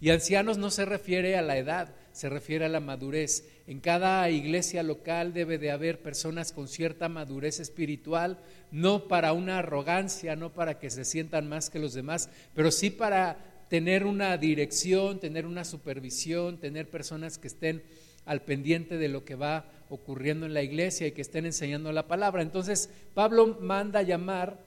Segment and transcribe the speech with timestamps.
[0.00, 3.44] Y ancianos no se refiere a la edad, se refiere a la madurez.
[3.66, 8.38] En cada iglesia local debe de haber personas con cierta madurez espiritual,
[8.70, 12.90] no para una arrogancia, no para que se sientan más que los demás, pero sí
[12.90, 17.82] para tener una dirección, tener una supervisión, tener personas que estén
[18.24, 22.06] al pendiente de lo que va ocurriendo en la iglesia y que estén enseñando la
[22.06, 22.42] palabra.
[22.42, 24.58] Entonces, Pablo manda llamar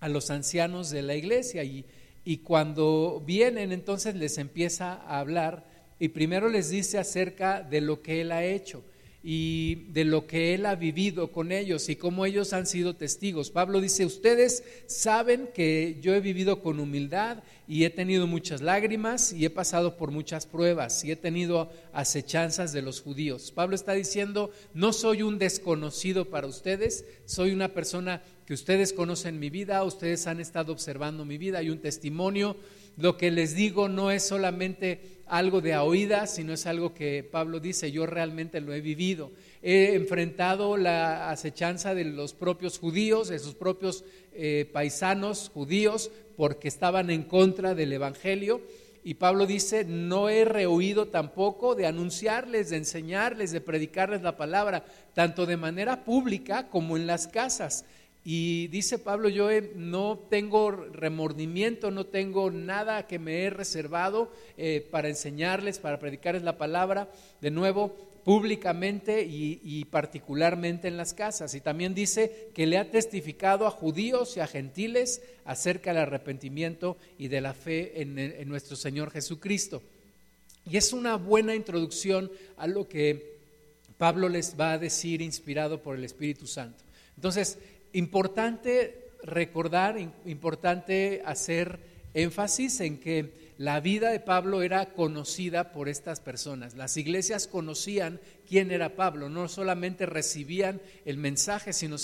[0.00, 1.84] a los ancianos de la iglesia y,
[2.24, 5.66] y cuando vienen, entonces les empieza a hablar
[5.98, 8.84] y primero les dice acerca de lo que Él ha hecho
[9.22, 13.50] y de lo que Él ha vivido con ellos y cómo ellos han sido testigos.
[13.50, 19.32] Pablo dice, ustedes saben que yo he vivido con humildad y he tenido muchas lágrimas
[19.32, 23.52] y he pasado por muchas pruebas y he tenido acechanzas de los judíos.
[23.52, 29.38] Pablo está diciendo, no soy un desconocido para ustedes, soy una persona que ustedes conocen
[29.38, 32.56] mi vida, ustedes han estado observando mi vida, hay un testimonio.
[33.00, 37.22] Lo que les digo no es solamente algo de a oída, sino es algo que
[37.22, 39.30] Pablo dice, yo realmente lo he vivido.
[39.62, 46.68] He enfrentado la acechanza de los propios judíos, de sus propios eh, paisanos judíos, porque
[46.68, 48.60] estaban en contra del Evangelio.
[49.02, 54.84] Y Pablo dice, no he rehuido tampoco de anunciarles, de enseñarles, de predicarles la palabra,
[55.14, 57.86] tanto de manera pública como en las casas.
[58.24, 64.86] Y dice Pablo, yo no tengo remordimiento, no tengo nada que me he reservado eh,
[64.90, 71.54] para enseñarles, para predicarles la palabra, de nuevo, públicamente y, particularmente en las casas.
[71.54, 76.98] Y también dice que le ha testificado a judíos y a gentiles acerca del arrepentimiento
[77.18, 79.82] y de la fe en, en nuestro Señor Jesucristo.
[80.70, 83.38] Y es una buena introducción a lo que
[83.96, 86.84] Pablo les va a decir inspirado por el Espíritu Santo.
[87.16, 87.58] Entonces,
[87.92, 91.78] importante recordar, importante hacer
[92.14, 96.76] énfasis en que la vida de Pablo era conocida por estas personas.
[96.76, 98.18] Las iglesias conocían
[98.48, 101.96] quién era Pablo, no solamente recibían el mensaje, sino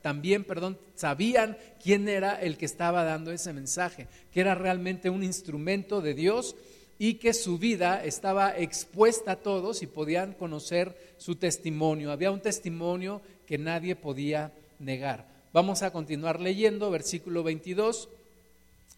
[0.00, 5.24] también, perdón, sabían quién era el que estaba dando ese mensaje, que era realmente un
[5.24, 6.54] instrumento de Dios
[7.00, 12.12] y que su vida estaba expuesta a todos y podían conocer su testimonio.
[12.12, 15.26] Había un testimonio que nadie podía negar.
[15.52, 18.08] Vamos a continuar leyendo, versículo 22.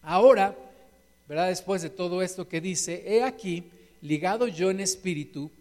[0.01, 0.55] Ahora,
[1.27, 1.49] ¿verdad?
[1.49, 3.63] Después de todo esto que dice, he aquí,
[4.01, 5.51] ligado yo en espíritu,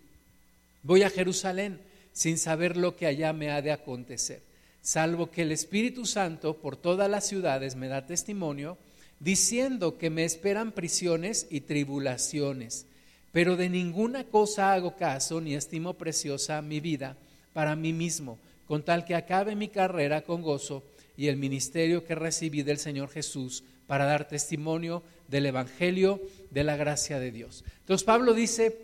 [0.82, 1.80] voy a Jerusalén
[2.12, 4.42] sin saber lo que allá me ha de acontecer,
[4.82, 8.78] salvo que el Espíritu Santo por todas las ciudades me da testimonio,
[9.18, 12.86] diciendo que me esperan prisiones y tribulaciones,
[13.32, 17.16] pero de ninguna cosa hago caso ni estimo preciosa mi vida
[17.52, 20.82] para mí mismo con tal que acabe mi carrera con gozo
[21.16, 26.20] y el ministerio que recibí del Señor Jesús para dar testimonio del Evangelio
[26.50, 27.64] de la gracia de Dios.
[27.80, 28.78] Entonces Pablo dice,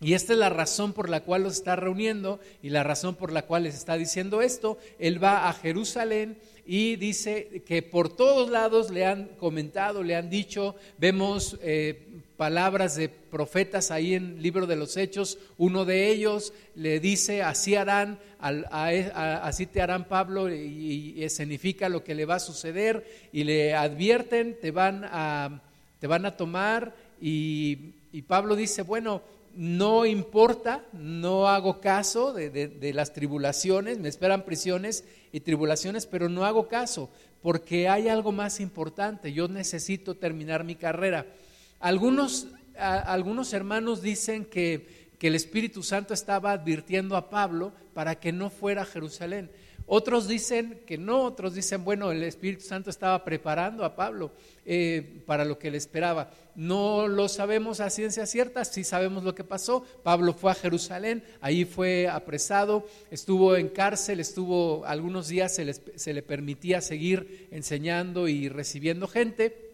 [0.00, 3.32] y esta es la razón por la cual los está reuniendo y la razón por
[3.32, 8.50] la cual les está diciendo esto, él va a Jerusalén y dice que por todos
[8.50, 12.06] lados le han comentado, le han dicho, vemos eh,
[12.38, 15.38] palabras de profetas ahí en el libro de los Hechos.
[15.58, 22.14] Uno de ellos le dice, así harán, así te harán Pablo y, escenifica lo que
[22.14, 25.60] le va a suceder y le advierten, te van a,
[25.98, 27.94] te van a tomar y,
[28.28, 29.22] Pablo dice, bueno,
[29.54, 36.44] no importa, no hago caso de, las tribulaciones, me esperan prisiones y tribulaciones, pero no
[36.44, 37.10] hago caso
[37.42, 41.26] porque hay algo más importante, yo necesito terminar mi carrera.
[41.80, 48.32] Algunos, algunos hermanos dicen que, que el Espíritu Santo estaba advirtiendo a Pablo para que
[48.32, 49.50] no fuera a Jerusalén.
[49.90, 54.32] Otros dicen que no, otros dicen, bueno, el Espíritu Santo estaba preparando a Pablo
[54.66, 56.30] eh, para lo que le esperaba.
[56.54, 59.82] No lo sabemos a ciencia cierta, sí sabemos lo que pasó.
[60.02, 66.12] Pablo fue a Jerusalén, ahí fue apresado, estuvo en cárcel, estuvo algunos días, se, se
[66.12, 69.67] le permitía seguir enseñando y recibiendo gente.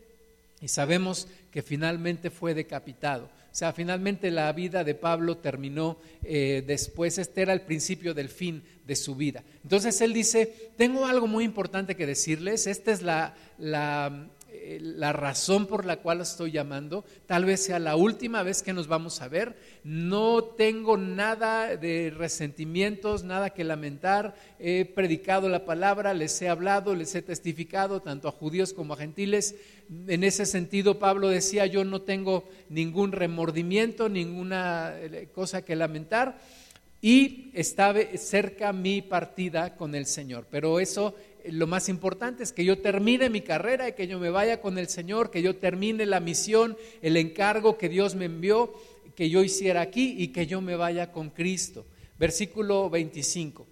[0.64, 3.24] Y sabemos que finalmente fue decapitado.
[3.26, 8.30] O sea, finalmente la vida de Pablo terminó eh, después, este era el principio del
[8.30, 9.44] fin de su vida.
[9.62, 14.26] Entonces él dice, tengo algo muy importante que decirles, esta es la, la
[14.56, 17.04] eh, la razón por la cual estoy llamando.
[17.26, 19.56] Tal vez sea la última vez que nos vamos a ver.
[19.82, 24.36] No tengo nada de resentimientos, nada que lamentar.
[24.60, 28.96] He predicado la palabra, les he hablado, les he testificado, tanto a judíos como a
[28.96, 29.56] gentiles.
[30.06, 36.38] En ese sentido, Pablo decía, yo no tengo ningún remordimiento, ninguna eh, cosa que lamentar.
[37.02, 40.46] Y estaba cerca mi partida con el Señor.
[40.50, 41.14] Pero eso
[41.50, 44.78] lo más importante es que yo termine mi carrera y que yo me vaya con
[44.78, 48.72] el Señor, que yo termine la misión, el encargo que Dios me envió,
[49.14, 51.84] que yo hiciera aquí y que yo me vaya con Cristo.
[52.18, 53.66] Versículo 25.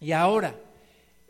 [0.00, 0.54] Y ahora,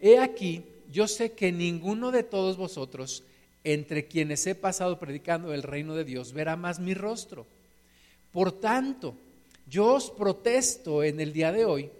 [0.00, 3.23] he aquí, yo sé que ninguno de todos vosotros,
[3.64, 7.47] entre quienes he pasado predicando el reino de Dios, verá más mi rostro.
[8.32, 9.14] Por tanto,
[9.69, 11.91] yo os protesto en el día de hoy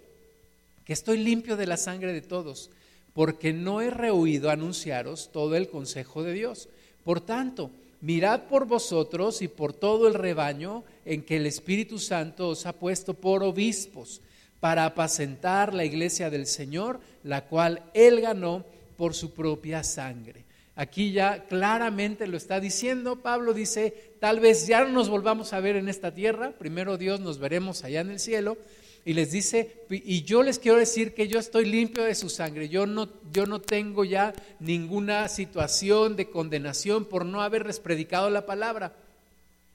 [0.85, 2.69] que estoy limpio de la sangre de todos
[3.13, 6.69] porque no he rehuido anunciaros todo el consejo de Dios.
[7.03, 7.69] Por tanto,
[8.01, 12.73] mirad por vosotros y por todo el rebaño en que el Espíritu Santo os ha
[12.73, 14.21] puesto por obispos,
[14.59, 18.63] para apacentar la iglesia del Señor, la cual Él ganó
[18.95, 20.45] por su propia sangre.
[20.75, 25.59] Aquí ya claramente lo está diciendo, Pablo dice, tal vez ya no nos volvamos a
[25.59, 28.57] ver en esta tierra, primero Dios nos veremos allá en el cielo,
[29.05, 32.69] y les dice, y yo les quiero decir que yo estoy limpio de su sangre,
[32.69, 38.45] yo no, yo no tengo ya ninguna situación de condenación por no haber predicado la
[38.45, 38.95] palabra.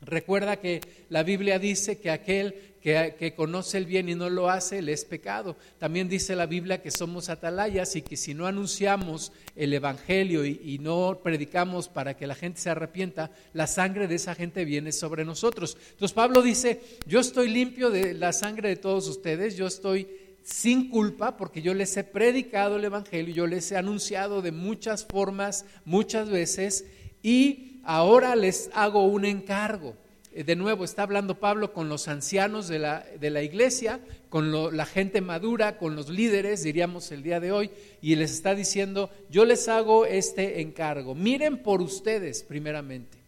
[0.00, 4.80] Recuerda que la Biblia dice que aquel que, conoce el bien y no lo hace,
[4.80, 5.56] le es pecado.
[5.78, 10.60] También dice la Biblia que somos atalayas y que si no anunciamos el Evangelio y,
[10.64, 14.92] y, no predicamos para que la gente se arrepienta, la sangre de esa gente viene
[14.92, 15.76] sobre nosotros.
[15.90, 20.08] Entonces Pablo dice, yo estoy limpio de la sangre de todos ustedes, yo estoy
[20.42, 25.04] sin culpa porque yo les he predicado el Evangelio, yo les he anunciado de muchas
[25.04, 26.86] formas, muchas veces,
[27.22, 29.96] y ahora les hago un encargo
[30.38, 34.76] eh, de nuevo está hablando Pablo con los ancianos de la, de la iglesia, con
[34.76, 37.70] la gente madura, con los líderes, diríamos el día de hoy,
[38.00, 41.14] y les está diciendo, yo les hago este encargo.
[41.14, 43.18] Miren por ustedes primeramente.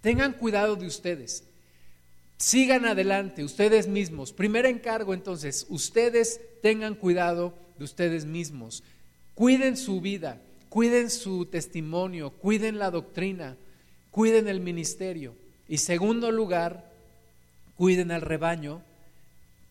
[0.00, 1.44] Tengan cuidado de ustedes.
[2.36, 4.32] Sigan adelante, ustedes mismos.
[4.32, 8.82] Primer encargo entonces, ustedes tengan cuidado de ustedes mismos.
[9.34, 13.56] Cuiden su vida, cuiden su testimonio, cuiden la doctrina,
[14.12, 15.34] cuiden el ministerio.
[15.68, 16.92] Y segundo lugar,
[17.76, 18.82] cuiden al rebaño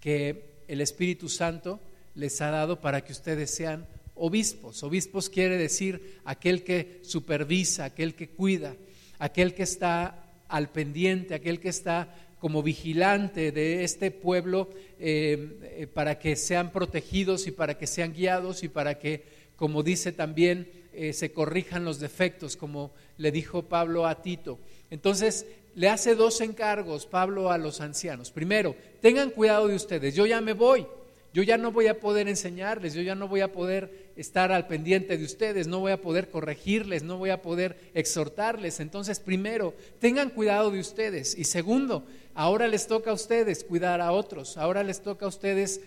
[0.02, 1.80] que el Espíritu Santo
[2.16, 4.84] les ha dado para que ustedes sean obispos.
[4.84, 8.76] Obispos quiere decir aquel que supervisa, aquel que cuida,
[9.20, 15.88] aquel que está al pendiente, aquel que está como vigilante de este pueblo eh, eh,
[15.88, 19.24] para que sean protegidos y para que sean guiados y para que,
[19.56, 24.60] como dice también, eh, se corrijan los defectos, como le dijo Pablo a Tito.
[24.90, 25.46] Entonces,
[25.76, 28.32] le hace dos encargos Pablo a los ancianos.
[28.32, 30.86] Primero, tengan cuidado de ustedes, yo ya me voy,
[31.34, 34.68] yo ya no voy a poder enseñarles, yo ya no voy a poder estar al
[34.68, 38.82] pendiente de ustedes, no voy a poder corregirles, no voy a poder exhortarles.
[38.82, 41.38] Entonces, primero, tengan cuidado de ustedes.
[41.38, 42.04] Y segundo,
[42.34, 45.80] ahora les toca a ustedes cuidar a otros, ahora les toca a ustedes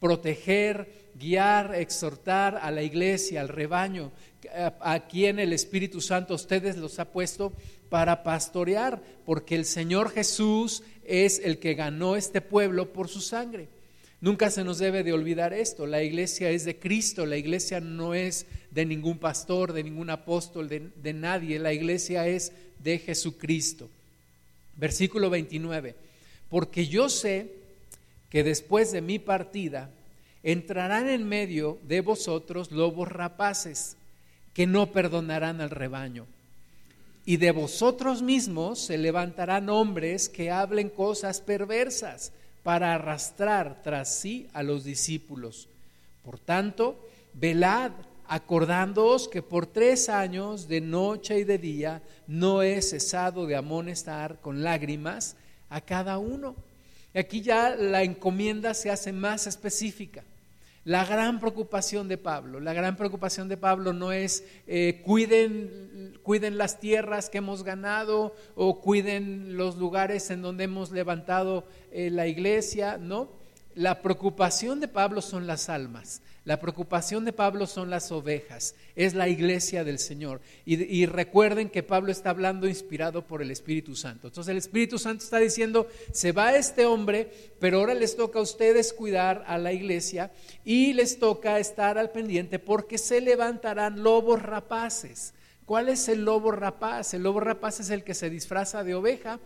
[0.00, 4.12] proteger, guiar, exhortar a la iglesia, al rebaño,
[4.80, 7.52] a quien el Espíritu Santo ustedes los ha puesto
[7.88, 13.68] para pastorear, porque el Señor Jesús es el que ganó este pueblo por su sangre.
[14.20, 15.86] Nunca se nos debe de olvidar esto.
[15.86, 20.68] La iglesia es de Cristo, la iglesia no es de ningún pastor, de ningún apóstol,
[20.68, 21.58] de, de nadie.
[21.58, 22.52] La iglesia es
[22.82, 23.88] de Jesucristo.
[24.76, 25.94] Versículo 29.
[26.48, 27.57] Porque yo sé
[28.30, 29.90] que después de mi partida
[30.42, 33.96] entrarán en medio de vosotros lobos rapaces
[34.54, 36.26] que no perdonarán al rebaño
[37.28, 42.32] y de vosotros mismos se levantarán hombres que hablen cosas perversas
[42.62, 45.68] para arrastrar tras sí a los discípulos.
[46.24, 46.98] Por tanto,
[47.34, 47.92] velad,
[48.28, 54.40] acordándoos que por tres años, de noche y de día, no he cesado de amonestar
[54.40, 55.36] con lágrimas
[55.68, 56.56] a cada uno.
[57.18, 60.22] Aquí ya la encomienda se hace más específica.
[60.84, 66.56] La gran preocupación de Pablo, la gran preocupación de Pablo no es eh, cuiden, cuiden
[66.56, 72.26] las tierras que hemos ganado o cuiden los lugares en donde hemos levantado eh, la
[72.26, 73.28] iglesia, no.
[73.74, 76.22] La preocupación de Pablo son las almas.
[76.48, 80.40] La preocupación de Pablo son las ovejas, es la iglesia del Señor.
[80.64, 84.28] Y, recuerden que Pablo está hablando inspirado por el Espíritu Santo.
[84.28, 88.42] Entonces el Espíritu Santo está diciendo, se va este hombre, pero ahora les toca a
[88.42, 90.32] ustedes cuidar a la iglesia
[90.64, 95.34] y les toca estar al pendiente porque se levantarán lobos rapaces.
[95.66, 97.12] ¿Cuál es el lobo rapaz?
[97.12, 99.38] El lobo rapaz es el que se disfraza de oveja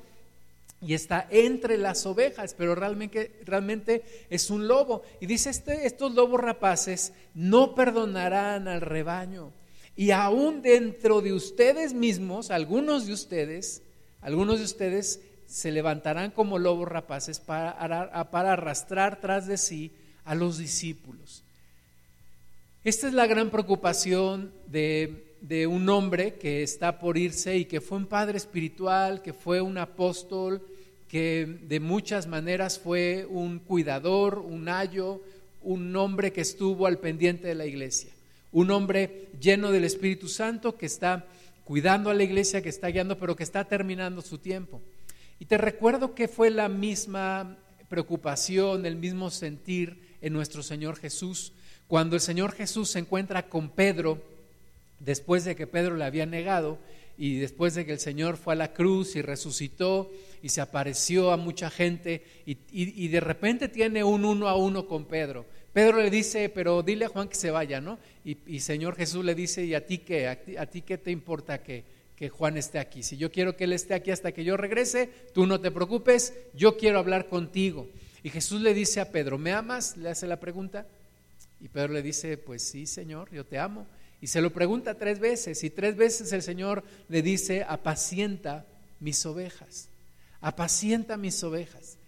[0.83, 5.03] y está entre las ovejas, pero realmente, realmente es un lobo.
[5.21, 9.53] Y dice, este, estos lobos rapaces no perdonarán al rebaño.
[9.95, 13.83] Y aún dentro de ustedes mismos, algunos de ustedes,
[14.21, 19.93] algunos de ustedes se levantarán como lobos rapaces para, para arrastrar tras de sí
[20.25, 21.45] a los discípulos.
[22.83, 27.81] Esta es la gran preocupación de, de, un hombre que está por irse y que
[27.81, 30.67] fue un padre espiritual, que fue un apóstol,
[31.13, 35.21] que de muchas maneras fue un cuidador, un ayo,
[35.61, 38.11] un hombre que estuvo al pendiente de la iglesia,
[38.51, 41.27] un hombre lleno del Espíritu Santo que está
[41.65, 44.81] cuidando a la iglesia, que está guiando, pero que está terminando su tiempo.
[45.39, 47.59] Y te recuerdo que fue la misma
[47.91, 51.53] preocupación, el mismo sentir en nuestro Señor Jesús.
[51.89, 54.19] Cuando el Señor Jesús se encuentra con Pedro,
[54.99, 56.79] después de que Pedro le había negado,
[57.19, 60.11] y después de que el Señor fue a la cruz y resucitó
[60.43, 65.05] y se apareció a mucha gente y, de repente tiene un uno a uno con
[65.05, 65.47] Pedro.
[65.73, 67.99] Pedro le dice, pero dile a Juan que se vaya, ¿no?
[68.25, 70.29] Y, Señor Jesús le dice, ¿y a ti qué?
[70.29, 71.85] ¿A ti, qué te importa que,
[72.17, 73.03] que Juan esté aquí?
[73.03, 76.35] Si yo quiero que él esté aquí hasta que yo regrese, tú no te preocupes,
[76.55, 77.89] yo quiero hablar contigo.
[78.23, 79.97] Y Jesús le dice a Pedro, ¿me amas?
[79.97, 80.87] Le hace la pregunta.
[81.61, 83.87] Y Pedro le dice, pues sí, Señor, yo te amo.
[84.23, 88.65] Y se lo pregunta tres veces y tres veces el Señor le dice, apacienta
[89.01, 89.89] mis ovejas,
[90.41, 91.99] apacienta mis ovejas.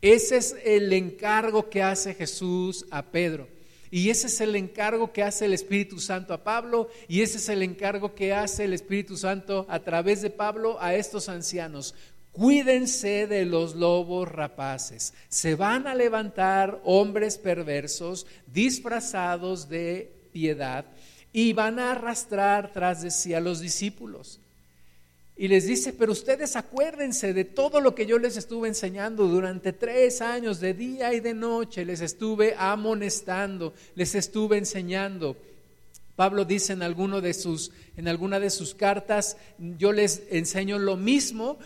[0.00, 3.48] Ese es el encargo que hace Jesús a Pedro.
[3.90, 7.48] Y ese es el encargo que hace el Espíritu Santo a Pablo y ese es
[7.48, 11.96] el encargo que hace el Espíritu Santo a través de Pablo a estos ancianos.
[12.30, 15.12] Cuídense de los lobos rapaces.
[15.28, 20.84] Se van a levantar hombres perversos disfrazados de piedad
[21.36, 24.40] y van a arrastrar tras de sí a los discípulos.
[25.36, 29.72] Y les dice, pero ustedes acuérdense de todo lo que yo les estuve enseñando durante
[29.72, 35.36] tres años, de día y de noche, les estuve amonestando, les estuve enseñando.
[36.14, 40.96] Pablo dice en, alguno de sus, en alguna de sus cartas, yo les enseño lo
[40.96, 41.58] mismo,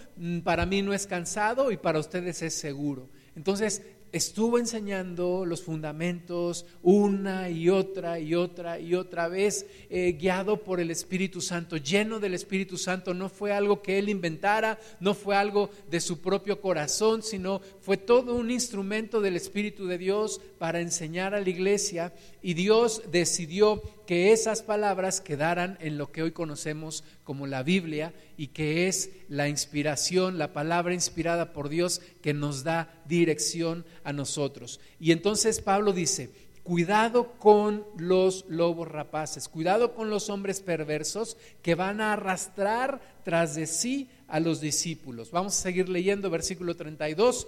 [0.45, 3.11] para mí no es cansado y para ustedes es seguro.
[3.37, 10.63] Entonces, estuvo enseñando los fundamentos una y otra y otra y otra vez, eh, guiado
[10.63, 13.15] por el Espíritu Santo, lleno del Espíritu Santo.
[13.15, 17.97] No fue algo que él inventara, no fue algo de su propio corazón, sino fue
[17.97, 23.83] todo un instrumento del Espíritu de Dios para enseñar a la iglesia y Dios decidió
[24.09, 29.11] que esas palabras quedaran en lo que hoy conocemos como la Biblia y que es
[29.29, 34.81] la inspiración, la palabra inspirada por Dios que nos da dirección a nosotros.
[34.99, 36.31] Y entonces Pablo dice,
[36.63, 43.57] cuidado con los lobos rapaces, cuidado con los hombres perversos que van a arrastrar tras
[43.57, 45.33] de sí a los discípulos.
[45.33, 47.47] Vamos a seguir leyendo versículo 32.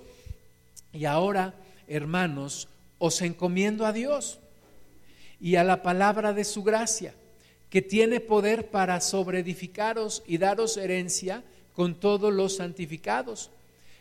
[0.92, 1.54] Y ahora,
[1.88, 4.40] hermanos, os encomiendo a Dios
[5.40, 7.14] y a la palabra de su gracia,
[7.70, 11.42] que tiene poder para sobreedificaros y daros herencia
[11.74, 13.50] con todos los santificados.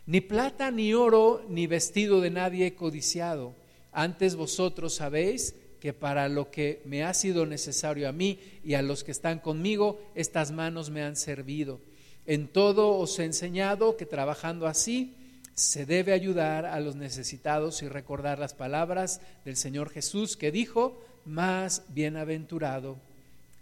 [0.06, 3.54] Ni plata, ni oro, ni vestido de nadie codiciado.
[3.92, 8.82] Antes vosotros sabéis que para lo que me ha sido necesario a mí y a
[8.82, 11.80] los que están conmigo, estas manos me han servido.
[12.26, 15.16] En todo os he enseñado que trabajando así
[15.56, 21.02] se debe ayudar a los necesitados y recordar las palabras del Señor Jesús que dijo,
[21.26, 22.98] más bienaventurado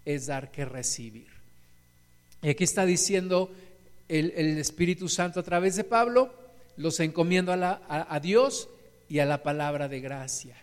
[0.06, 1.28] es dar que recibir.
[2.42, 3.52] Y aquí está diciendo
[4.08, 6.34] el, Espíritu Santo a través de Pablo,
[6.78, 8.70] los encomiendo a, a Dios
[9.10, 10.56] y a la palabra de gracia.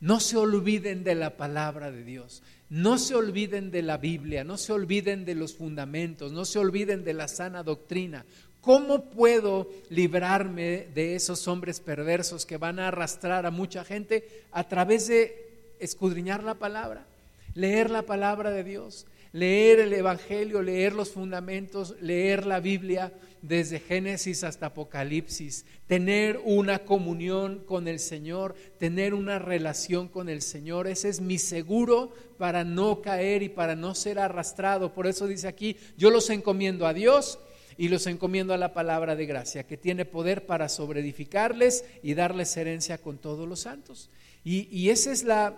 [0.00, 4.58] No se olviden de la palabra de Dios, no se olviden de la Biblia, no
[4.58, 8.24] se olviden de los fundamentos, no se olviden de la sana doctrina.
[8.60, 14.64] ¿Cómo puedo librarme de esos hombres perversos que van a arrastrar a mucha gente a
[14.64, 15.45] través de
[15.80, 17.06] escudriñar la palabra,
[17.54, 23.80] leer la palabra de Dios, leer el Evangelio, leer los fundamentos, leer la Biblia desde
[23.80, 30.86] Génesis hasta Apocalipsis, tener una comunión con el Señor, tener una relación con el Señor.
[30.86, 34.92] Ese es mi seguro para no caer y para no ser arrastrado.
[34.92, 37.38] Por eso dice aquí, yo los encomiendo a Dios
[37.78, 42.56] y los encomiendo a la palabra de gracia, que tiene poder para sobreedificarles y darles
[42.56, 44.08] herencia con todos los santos.
[44.48, 45.54] Y, ese es la,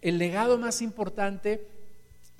[0.00, 1.60] el legado más importante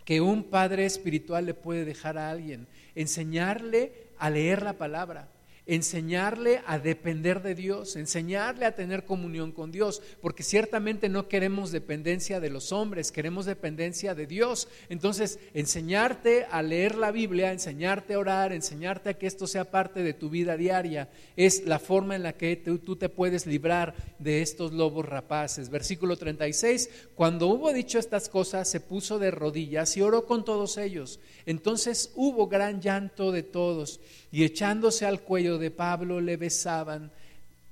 [0.07, 5.28] que un padre espiritual le puede dejar a alguien, enseñarle a leer la palabra,
[5.70, 11.70] enseñarle a depender de Dios, enseñarle a tener comunión con Dios, porque ciertamente no queremos
[11.70, 14.66] dependencia de los hombres, queremos dependencia de Dios.
[14.88, 20.02] Entonces, enseñarte a leer la Biblia, enseñarte a orar, enseñarte a que esto sea parte
[20.02, 24.42] de tu vida diaria, es la forma en la que tú, te puedes librar de
[24.42, 25.70] estos lobos rapaces.
[25.70, 30.78] Versículo 36, cuando hubo dicho estas cosas, se puso de rodillas y oró con todos
[30.78, 31.20] ellos.
[31.46, 34.00] Entonces hubo gran llanto de todos
[34.32, 37.12] y echándose al cuello de Pablo le besaban,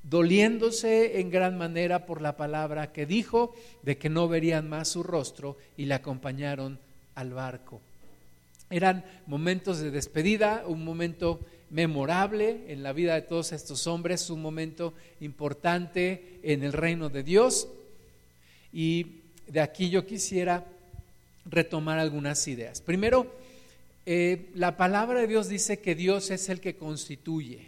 [0.05, 5.03] doliéndose en gran manera por la palabra que dijo, de que no verían más su
[5.03, 6.79] rostro, y le acompañaron
[7.15, 7.81] al barco.
[8.71, 11.41] Eran momentos de despedida, un momento
[11.71, 17.23] memorable en la vida de todos estos hombres, un momento importante en el reino de
[17.23, 17.69] Dios.
[18.73, 19.07] Y
[19.47, 20.67] de aquí yo quisiera
[21.47, 22.81] retomar algunas ideas.
[22.81, 23.27] Primero,
[24.07, 27.68] eh, la palabra de Dios dice que Dios es el que constituye.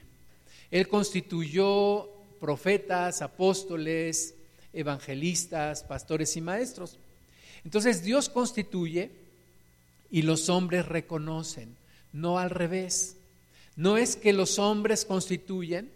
[0.71, 2.09] Él constituyó
[2.41, 4.35] profetas, apóstoles,
[4.73, 6.97] evangelistas, pastores y maestros.
[7.65, 9.11] Entonces Dios constituye
[10.11, 11.77] y los hombres reconocen,
[12.13, 13.17] no al revés.
[13.77, 15.91] No es que los hombres constituyen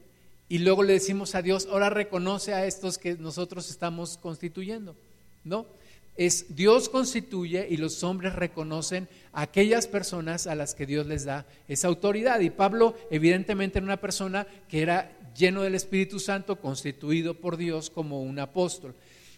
[0.48, 4.94] y luego le decimos a Dios, ahora reconoce a estos que nosotros estamos constituyendo.
[5.42, 5.66] No,
[6.16, 11.24] es Dios constituye y los hombres reconocen a aquellas personas a las que Dios les
[11.24, 12.40] da esa autoridad.
[12.40, 17.90] Y Pablo evidentemente era una persona que era lleno del Espíritu Santo, constituido por Dios
[17.90, 18.94] como un apóstol.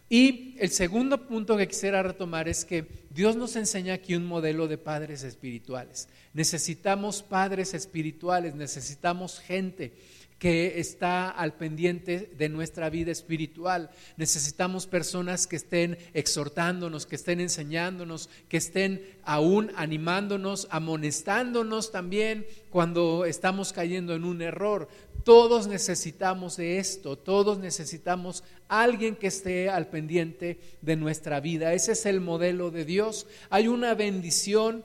[0.08, 4.68] Y el segundo punto que quisiera retomar es que Dios nos enseña aquí un modelo
[4.68, 6.08] de padres espirituales.
[6.32, 9.92] Necesitamos padres espirituales, necesitamos gente
[10.38, 13.90] que está al pendiente de nuestra vida espiritual.
[14.16, 23.24] Necesitamos personas que estén exhortándonos, que estén enseñándonos, que estén aún animándonos, amonestándonos también cuando
[23.24, 24.88] estamos cayendo en un error.
[25.24, 31.72] Todos necesitamos de esto, todos necesitamos alguien que esté al pendiente de nuestra vida.
[31.72, 33.26] Ese es el modelo de Dios.
[33.50, 34.84] Hay una bendición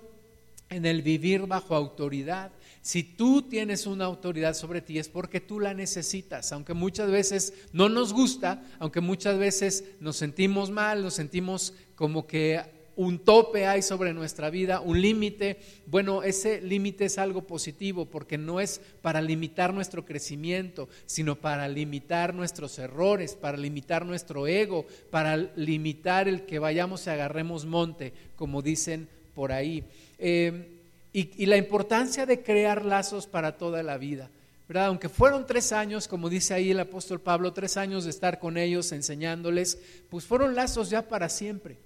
[0.72, 2.52] en el vivir bajo autoridad.
[2.82, 7.54] Si tú tienes una autoridad sobre ti es porque tú la necesitas, aunque muchas veces
[7.74, 12.60] no nos gusta, aunque muchas veces nos sentimos mal, nos sentimos como que
[12.96, 15.60] un tope hay sobre nuestra vida, un límite.
[15.86, 21.68] Bueno, ese límite es algo positivo porque no es para limitar nuestro crecimiento, sino para
[21.68, 28.14] limitar nuestros errores, para limitar nuestro ego, para limitar el que vayamos y agarremos monte,
[28.36, 29.84] como dicen por ahí.
[30.18, 30.81] Eh,
[31.14, 34.30] y, la importancia de crear lazos para toda la vida.
[34.68, 34.88] ¿verdad?
[34.88, 38.58] Aunque fueron tres años, como dice ahí el apóstol Pablo, tres años de estar con
[38.58, 39.78] ellos enseñándoles,
[40.10, 41.78] pues fueron lazos ya para siempre,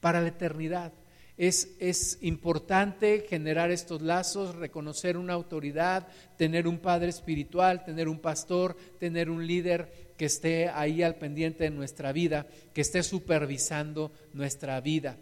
[0.00, 0.92] para la eternidad.
[1.36, 8.20] Es, es, importante generar estos lazos, reconocer una autoridad, tener un padre espiritual, tener un
[8.20, 14.12] pastor, tener un líder que esté ahí al pendiente de nuestra vida, que esté supervisando
[14.32, 15.16] nuestra vida.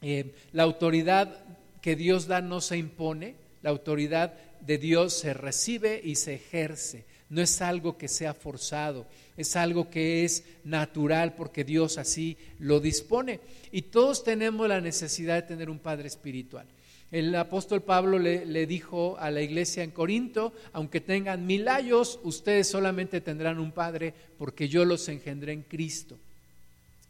[0.00, 1.44] Eh, la autoridad
[1.80, 7.04] que Dios da no se impone, la autoridad de Dios se recibe y se ejerce.
[7.28, 12.78] No es algo que sea forzado, es algo que es natural porque Dios así lo
[12.80, 13.40] dispone.
[13.72, 16.66] Y todos tenemos la necesidad de tener un Padre espiritual.
[17.10, 22.66] El apóstol Pablo le, dijo a la iglesia en Corinto, aunque tengan mil años, ustedes
[22.66, 26.18] solamente tendrán un Padre porque yo los engendré en Cristo.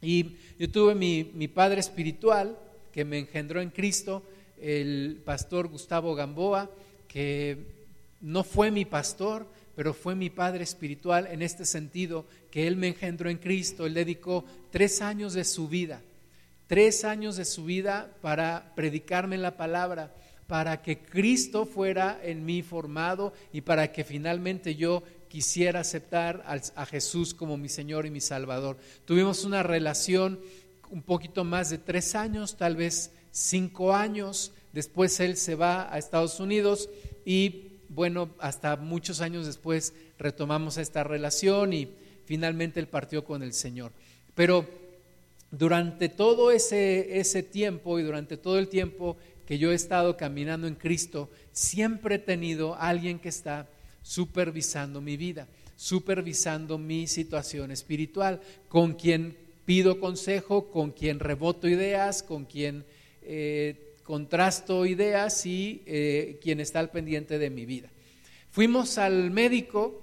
[0.01, 2.57] Y yo tuve mi, mi Padre espiritual
[2.91, 4.23] que me engendró en Cristo
[4.61, 6.69] el pastor Gustavo Gamboa,
[7.07, 7.57] que
[8.21, 12.87] no fue mi pastor, pero fue mi padre espiritual en este sentido, que él me
[12.87, 16.01] engendró en Cristo, él dedicó tres años de su vida,
[16.65, 20.15] tres años de su vida para predicarme la palabra,
[20.47, 26.43] para que Cristo fuera en mí formado y para que finalmente yo quisiera aceptar
[26.75, 28.77] a Jesús como mi Señor y mi Salvador.
[29.05, 30.39] Tuvimos una relación
[30.89, 34.51] un poquito más de tres años, tal vez cinco años.
[34.73, 36.89] Después él se va a Estados Unidos
[37.25, 41.87] y bueno, hasta muchos años después retomamos esta relación y
[42.25, 43.91] finalmente él partió con el Señor.
[44.35, 44.65] Pero
[45.51, 50.67] durante todo ese, ese tiempo y durante todo el tiempo que yo he estado caminando
[50.67, 53.67] en Cristo, siempre he tenido alguien que está
[54.03, 55.47] supervisando mi vida,
[55.77, 62.83] supervisando mi situación espiritual, con quien pido consejo, con quien reboto ideas, con quien
[63.27, 67.89] eh, contrasto ideas y eh, quien está al pendiente de mi vida.
[68.51, 70.01] Fuimos al médico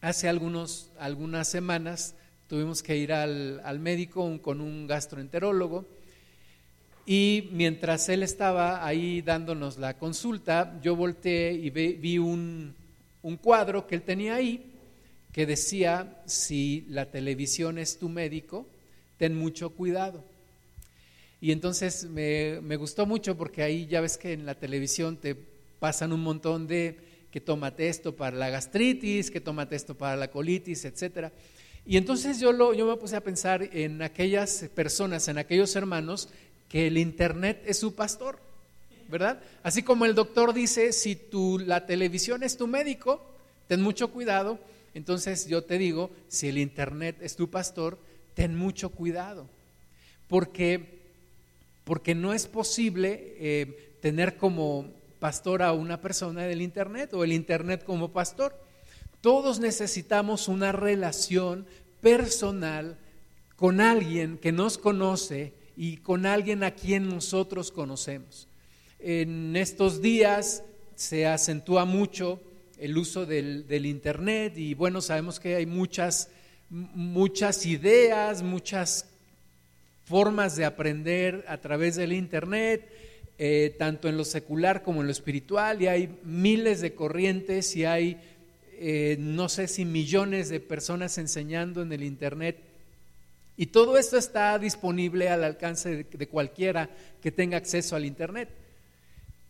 [0.00, 2.14] hace algunos, algunas semanas,
[2.48, 5.84] tuvimos que ir al, médico con un gastroenterólogo.
[7.04, 12.74] Y mientras él estaba ahí dándonos la consulta, yo volteé y vi un,
[13.22, 14.72] un cuadro que él tenía ahí
[15.32, 18.66] que decía, si la televisión es tu médico,
[19.18, 20.35] ten mucho cuidado
[21.40, 25.36] y entonces me, gustó mucho porque ahí ya ves que en la televisión te
[25.78, 26.98] pasan un montón de
[27.30, 31.32] que tómate esto para la gastritis, que tómate esto para la colitis, etcétera.
[31.84, 36.30] Y entonces yo, lo, yo me puse a pensar en aquellas personas, en aquellos hermanos,
[36.68, 38.40] que el Internet es su pastor,
[39.08, 39.40] ¿verdad?
[39.62, 43.22] Así como el doctor dice, si tu, la televisión es tu médico,
[43.68, 44.58] ten mucho cuidado,
[44.94, 47.98] Entonces yo te digo, si el Internet es tu pastor,
[48.34, 49.46] ten mucho cuidado,
[50.26, 50.95] porque,
[51.86, 57.32] porque no es posible eh, tener como pastor a una persona del Internet o el
[57.32, 58.60] Internet como pastor.
[59.20, 61.64] Todos necesitamos una relación
[62.00, 62.98] personal
[63.54, 68.48] con alguien que nos conoce y con alguien a quien nosotros conocemos.
[68.98, 70.64] En estos días
[70.96, 72.40] se acentúa mucho
[72.78, 76.30] el uso del, Internet y bueno, sabemos que hay muchas,
[76.68, 79.06] muchas ideas, muchas
[80.06, 82.88] formas de aprender a través del Internet,
[83.38, 87.84] eh, tanto en lo secular como en lo espiritual, y hay miles de corrientes y
[87.84, 88.18] hay
[88.78, 92.58] eh, no sé si millones de personas enseñando en el Internet.
[93.56, 96.90] Y todo esto está disponible al alcance de, cualquiera
[97.22, 98.50] que tenga acceso al Internet.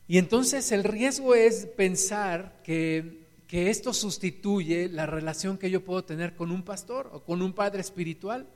[0.07, 6.05] Y entonces el riesgo es pensar que, que, esto sustituye la relación que yo puedo
[6.05, 8.47] tener con un pastor o con un padre espiritual.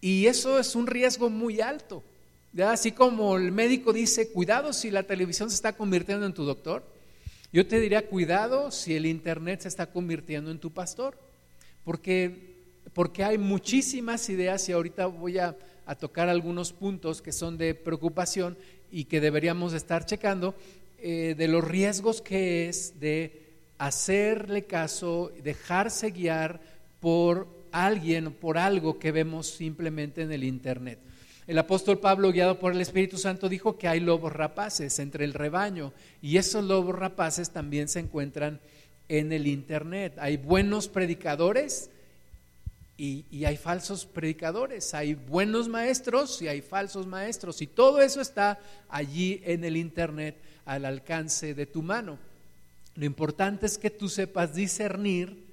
[0.00, 2.02] Y eso es un riesgo muy alto.
[2.64, 6.84] Así como el médico dice, cuidado si la televisión se está convirtiendo en tu doctor,
[7.52, 11.18] yo te diría, cuidado si el Internet se está convirtiendo en tu pastor,
[11.84, 12.56] porque,
[12.92, 15.56] porque hay muchísimas ideas y ahorita voy a,
[15.98, 18.58] tocar algunos puntos que son de preocupación
[18.92, 20.54] y que deberíamos estar checando
[20.98, 23.46] eh, de los riesgos que es de
[23.78, 26.60] hacerle caso, dejarse guiar
[27.00, 30.98] por alguien, por algo que vemos simplemente en el Internet.
[31.48, 35.32] El apóstol Pablo, guiado por el Espíritu Santo, dijo que hay lobos rapaces entre el
[35.32, 38.60] rebaño y esos lobos rapaces también se encuentran
[39.08, 40.14] en el Internet.
[40.18, 41.88] Hay buenos predicadores
[42.98, 48.58] y, hay falsos predicadores, hay buenos maestros y hay falsos maestros y todo eso está
[48.88, 52.18] allí en el Internet al alcance de tu mano.
[52.94, 55.47] Lo importante es que tú sepas discernir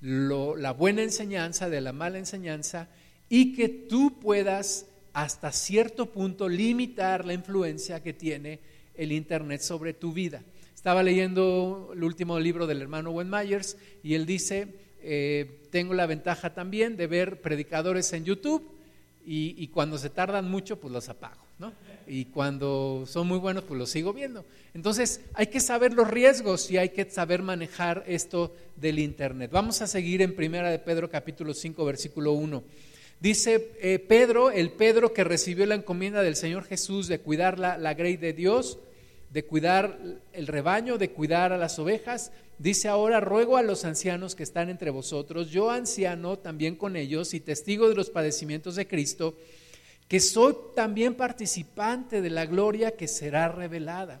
[0.00, 2.88] la buena enseñanza de la mala enseñanza
[3.28, 8.60] y que tú puedas hasta cierto punto limitar la influencia que tiene
[8.94, 10.42] el Internet sobre tu vida.
[10.74, 14.68] Estaba leyendo el último libro del hermano Wayne Myers y él dice,
[15.02, 18.78] eh, tengo la ventaja también de ver predicadores en YouTube
[19.30, 21.74] y, cuando se tardan mucho, pues los apago, ¿no?
[22.08, 24.44] Y cuando son muy buenos, pues los sigo viendo.
[24.74, 29.50] Entonces, hay que saber los riesgos y hay que saber manejar esto del Internet.
[29.50, 32.62] Vamos a seguir en Primera de Pedro capítulo 5, versículo 1.
[33.20, 37.76] Dice eh, Pedro, el Pedro que recibió la encomienda del Señor Jesús de cuidar la,
[37.76, 38.78] la grey de Dios,
[39.30, 39.98] de cuidar
[40.32, 44.68] el rebaño, de cuidar a las ovejas, dice ahora, ruego a los ancianos que están
[44.68, 49.34] entre vosotros, yo anciano también con ellos y testigo de los padecimientos de Cristo,
[50.08, 54.20] que soy también participante de la gloria que será revelada.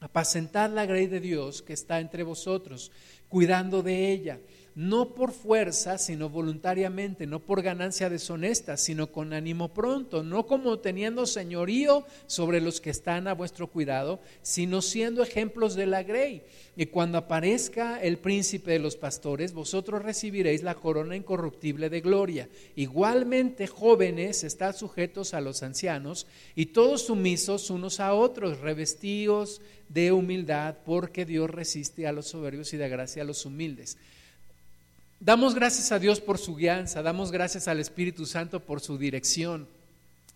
[0.00, 2.90] Apacentad la grey de Dios que está entre vosotros,
[3.28, 4.40] cuidando de ella
[4.74, 10.78] no por fuerza, sino voluntariamente, no por ganancia deshonesta, sino con ánimo pronto, no como
[10.78, 16.42] teniendo señorío sobre los que están a vuestro cuidado, sino siendo ejemplos de la grey.
[16.74, 22.48] Y cuando aparezca el príncipe de los pastores, vosotros recibiréis la corona incorruptible de gloria.
[22.76, 30.12] Igualmente, jóvenes, estad sujetos a los ancianos y todos sumisos unos a otros, revestidos de
[30.12, 33.98] humildad, porque Dios resiste a los soberbios y da gracia a los humildes.
[35.24, 39.68] Damos gracias a Dios por su guianza, damos gracias al Espíritu Santo por su dirección.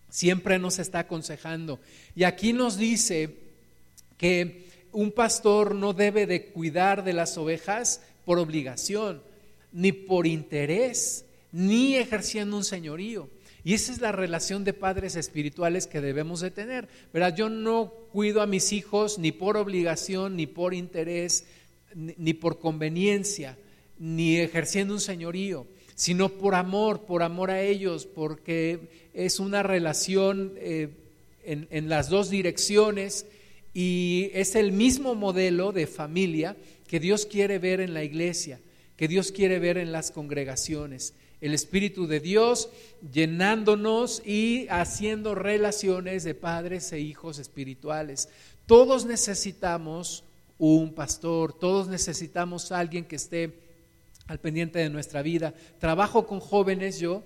[0.09, 1.81] Siempre nos está aconsejando.
[2.15, 3.35] Y aquí nos dice
[4.17, 9.21] que un pastor no debe de cuidar de las ovejas por obligación,
[9.73, 13.27] ni por interés, ni ejerciendo un señorío.
[13.65, 16.87] Y esa es la relación de padres espirituales que debemos de tener.
[17.11, 17.35] ¿verdad?
[17.35, 21.43] Yo no cuido a mis hijos ni por obligación, ni por interés,
[21.93, 23.57] ni por conveniencia
[23.99, 28.79] ni ejerciendo un señorío, sino por amor, por amor a ellos, porque
[29.13, 30.89] es una relación eh,
[31.43, 33.25] en, en las dos direcciones
[33.73, 36.55] y es el mismo modelo de familia
[36.87, 38.59] que Dios quiere ver en la iglesia,
[38.95, 41.13] que Dios quiere ver en las congregaciones.
[41.39, 42.69] El Espíritu de Dios
[43.13, 48.29] llenándonos y haciendo relaciones de padres e hijos espirituales.
[48.65, 50.23] Todos necesitamos
[50.57, 53.53] un pastor, todos necesitamos alguien que esté
[54.27, 55.53] al pendiente de nuestra vida.
[55.79, 57.23] Trabajo con jóvenes yo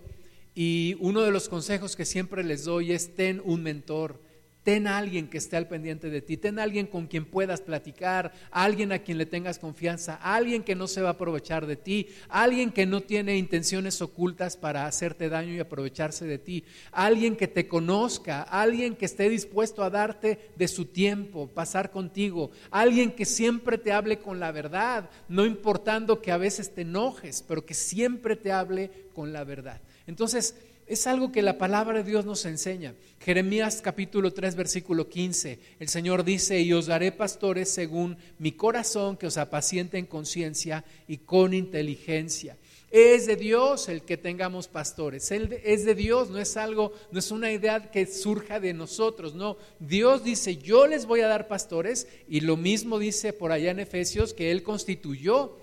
[0.54, 4.22] y uno de los consejos que siempre les doy es ten un mentor,
[4.63, 7.62] Ten a alguien que esté al pendiente de ti, ten a alguien con quien puedas
[7.62, 11.78] platicar, alguien a quien le tengas confianza, alguien que no se va a aprovechar de
[11.78, 17.36] ti, alguien que no tiene intenciones ocultas para hacerte daño y aprovecharse de ti, alguien
[17.36, 23.12] que te conozca, alguien que esté dispuesto a darte de su tiempo, pasar contigo, alguien
[23.12, 27.65] que siempre te hable con la verdad, no importando que a veces te enojes, pero
[27.65, 29.82] que siempre te hable con la verdad.
[30.06, 30.56] Entonces,
[30.92, 32.96] es algo que la palabra de Dios nos enseña.
[33.22, 35.58] Jeremías capítulo 3 versículo 15.
[35.80, 40.84] El Señor dice, y os daré pastores según mi corazón que os apaciente en conciencia
[41.08, 42.58] y con inteligencia.
[42.92, 45.32] Es de Dios el que tengamos pastores.
[45.32, 49.34] Es de Dios, no es algo, no es una idea que surja de nosotros.
[49.34, 52.10] No, Dios dice, yo les voy a dar pastores.
[52.28, 55.56] Y lo mismo dice por allá en Efesios que Él constituyó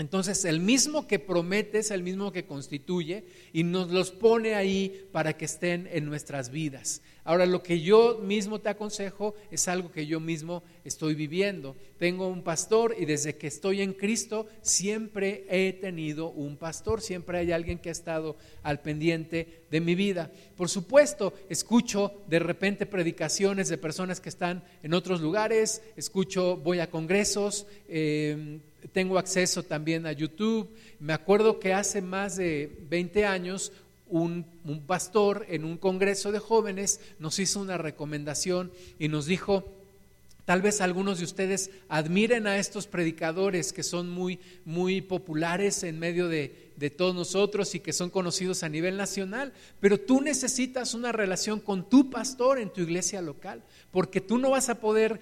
[0.00, 5.06] entonces, el mismo que promete es el mismo que constituye y nos los pone ahí
[5.12, 7.02] para que estén en nuestras vidas.
[7.22, 11.76] Ahora, lo que yo mismo te aconsejo es algo que yo mismo estoy viviendo.
[11.98, 17.36] Tengo un pastor y desde que estoy en Cristo siempre he tenido un pastor, siempre
[17.36, 20.32] hay alguien que ha estado al pendiente de mi vida.
[20.56, 26.78] Por supuesto, escucho de repente predicaciones de personas que están en otros lugares, escucho, voy
[26.78, 27.66] a congresos.
[27.86, 28.60] Eh,
[28.92, 30.68] tengo acceso también a YouTube.
[30.98, 33.72] Me acuerdo que hace más de 20 años
[34.08, 34.44] un,
[34.86, 39.64] pastor en un congreso de jóvenes nos hizo una recomendación y nos dijo,
[40.46, 46.00] Tal vez algunos de ustedes admiren a estos predicadores que son muy, muy populares en
[46.00, 50.94] medio de, de, todos nosotros y que son conocidos a nivel nacional, pero tú necesitas
[50.94, 53.62] una relación con tu pastor en tu iglesia local,
[53.92, 55.20] porque tú no vas a poder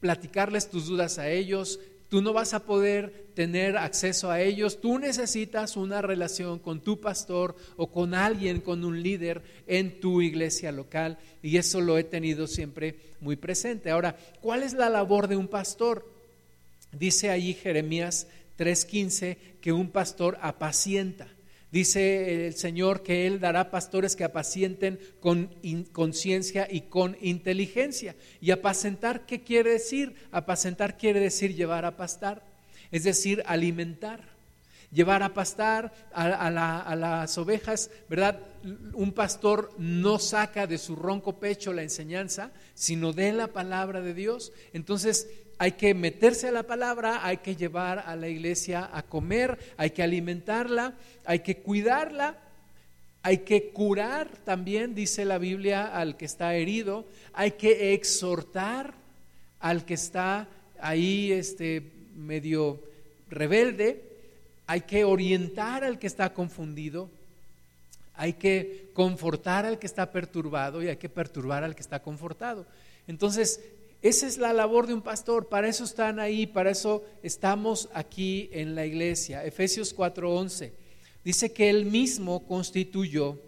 [0.00, 1.78] platicarles tus dudas a ellos,
[2.12, 4.82] Tú no vas a poder tener acceso a ellos.
[4.82, 10.20] Tú necesitas una relación con tu pastor o con alguien, con un líder en tu
[10.20, 11.16] iglesia local.
[11.42, 13.90] Y eso lo he tenido siempre muy presente.
[13.90, 16.06] Ahora, ¿cuál es la labor de un pastor?
[16.92, 18.26] Dice allí Jeremías
[18.58, 21.28] 3:15 que un pastor apacienta.
[21.72, 25.50] Dice el Señor que Él dará pastores que apacienten con
[25.92, 28.14] conciencia y con inteligencia.
[28.42, 30.14] ¿Y apacentar qué quiere decir?
[30.32, 32.44] Apacentar quiere decir llevar a pastar,
[32.90, 34.20] es decir, alimentar.
[34.92, 36.46] Llevar a pastar a,
[36.82, 38.38] a las ovejas, ¿verdad?
[38.92, 44.12] Un pastor no saca de su ronco pecho la enseñanza, sino de la palabra de
[44.12, 44.52] Dios.
[44.74, 45.26] Entonces,
[45.62, 49.90] hay que meterse a la palabra, hay que llevar a la iglesia a comer, hay
[49.90, 50.94] que alimentarla,
[51.24, 52.36] hay que cuidarla,
[53.22, 58.94] hay que curar también, dice la Biblia, al que está herido, hay que exhortar
[59.60, 60.48] al que está
[60.80, 62.82] ahí este, medio
[63.30, 64.02] rebelde,
[64.66, 67.08] hay que orientar al que está confundido,
[68.16, 72.66] hay que confortar al que está perturbado y hay que perturbar al que está confortado.
[73.06, 73.60] Entonces,
[74.02, 78.50] esa es la labor de un pastor, para eso están ahí, para eso estamos aquí
[78.52, 79.44] en la iglesia.
[79.44, 80.72] Efesios 4:11
[81.24, 83.38] dice que él mismo constituyó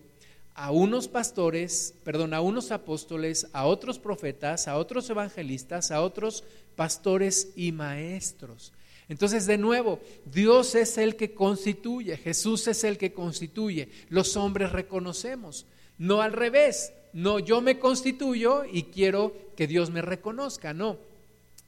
[0.55, 6.45] a unos pastores, perdón, a unos apóstoles, a otros profetas, a otros evangelistas, a otros
[6.77, 8.73] pastores y maestros.
[9.09, 14.73] Entonces, de nuevo, Dios es el que constituye, Jesús es el que constituye, los hombres
[14.73, 15.67] reconocemos,
[15.99, 20.99] no al revés, no yo me constituyo y quiero que Dios me reconozca, no.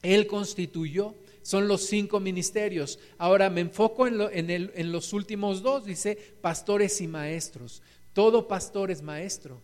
[0.02, 2.98] Él constituyó, son los cinco ministerios.
[3.16, 7.80] Ahora me enfoco en, los últimos dos, dice pastores y maestros.
[8.12, 9.60] Todo pastor es maestro,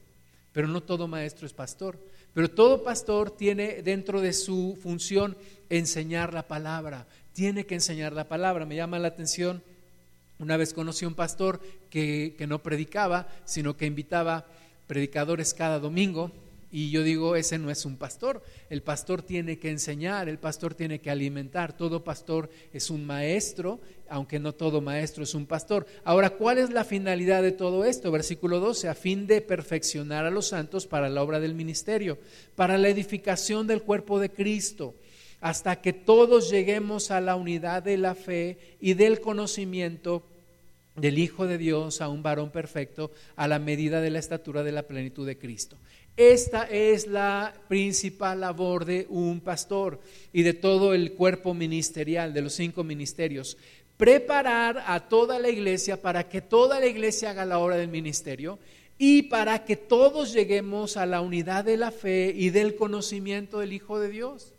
[0.52, 1.98] pero no todo maestro es pastor.
[2.32, 5.36] Pero todo pastor tiene dentro de su función
[5.68, 8.64] enseñar la palabra, tiene que enseñar la palabra.
[8.64, 9.62] Me llama la atención,
[10.38, 14.46] una vez conocí a un pastor que, que no predicaba, sino que invitaba
[14.92, 16.30] predicadores cada domingo
[16.70, 18.42] y yo digo, ese no es un pastor.
[18.68, 21.74] El pastor tiene que enseñar, el pastor tiene que alimentar.
[21.74, 25.86] Todo pastor es un maestro, aunque no todo maestro es un pastor.
[26.04, 28.10] Ahora, ¿cuál es la finalidad de todo esto?
[28.10, 32.18] Versículo 12, a fin de perfeccionar a los santos para la obra del ministerio,
[32.54, 34.94] para la edificación del cuerpo de Cristo,
[35.40, 40.22] hasta que todos lleguemos a la unidad de la fe y del conocimiento
[40.96, 44.72] del Hijo de Dios a un varón perfecto a la medida de la estatura de
[44.72, 45.76] la plenitud de Cristo.
[46.16, 50.00] Esta es la principal labor de un pastor
[50.32, 53.56] y de todo el cuerpo ministerial, de los cinco ministerios.
[53.96, 58.58] Preparar a toda la iglesia para que toda la iglesia haga la obra del ministerio
[58.98, 63.72] y para que todos lleguemos a la unidad de la fe y del conocimiento del
[63.72, 64.52] Hijo de Dios.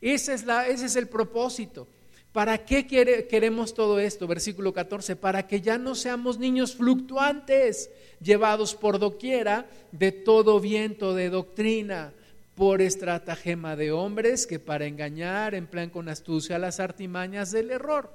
[0.00, 1.86] Ese es, ese es el propósito.
[2.32, 4.28] ¿Para qué queremos todo esto?
[4.28, 7.90] Versículo 14, para que ya no seamos niños fluctuantes,
[8.20, 12.12] llevados por doquiera de todo viento de doctrina,
[12.54, 18.12] por estratagema de hombres que para engañar emplean con astucia las artimañas del error.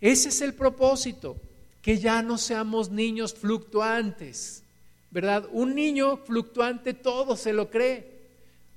[0.00, 1.36] Ese es el propósito,
[1.82, 4.62] que ya no seamos niños fluctuantes,
[5.10, 5.46] ¿verdad?
[5.52, 8.20] Un niño fluctuante todo se lo cree,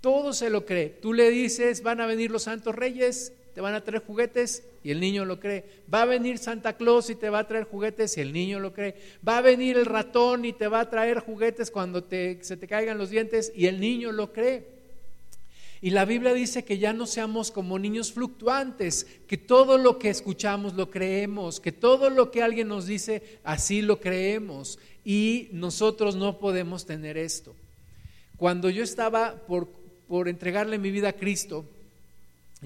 [0.01, 0.89] todo se lo cree.
[0.89, 4.91] Tú le dices, van a venir los santos reyes, te van a traer juguetes y
[4.91, 5.63] el niño lo cree.
[5.93, 8.73] Va a venir Santa Claus y te va a traer juguetes y el niño lo
[8.73, 8.95] cree.
[9.27, 12.97] Va a venir el ratón y te va a traer juguetes cuando se te caigan
[12.97, 14.73] los dientes y el niño lo cree.
[15.81, 20.09] Y la Biblia dice que ya no seamos como niños fluctuantes, que todo lo que
[20.09, 26.15] escuchamos lo creemos, que todo lo que alguien nos dice así lo creemos y nosotros
[26.15, 27.53] no podemos tener esto.
[28.37, 29.67] Cuando yo estaba por,
[30.07, 31.65] por entregarle mi vida a Cristo,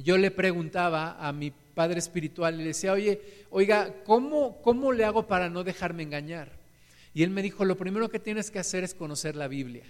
[0.03, 5.05] yo le preguntaba a mi padre espiritual y le decía, oye, oiga, ¿cómo, ¿cómo le
[5.05, 6.51] hago para no dejarme engañar?
[7.13, 9.83] Y él me dijo, lo primero que tienes que hacer es conocer la Biblia.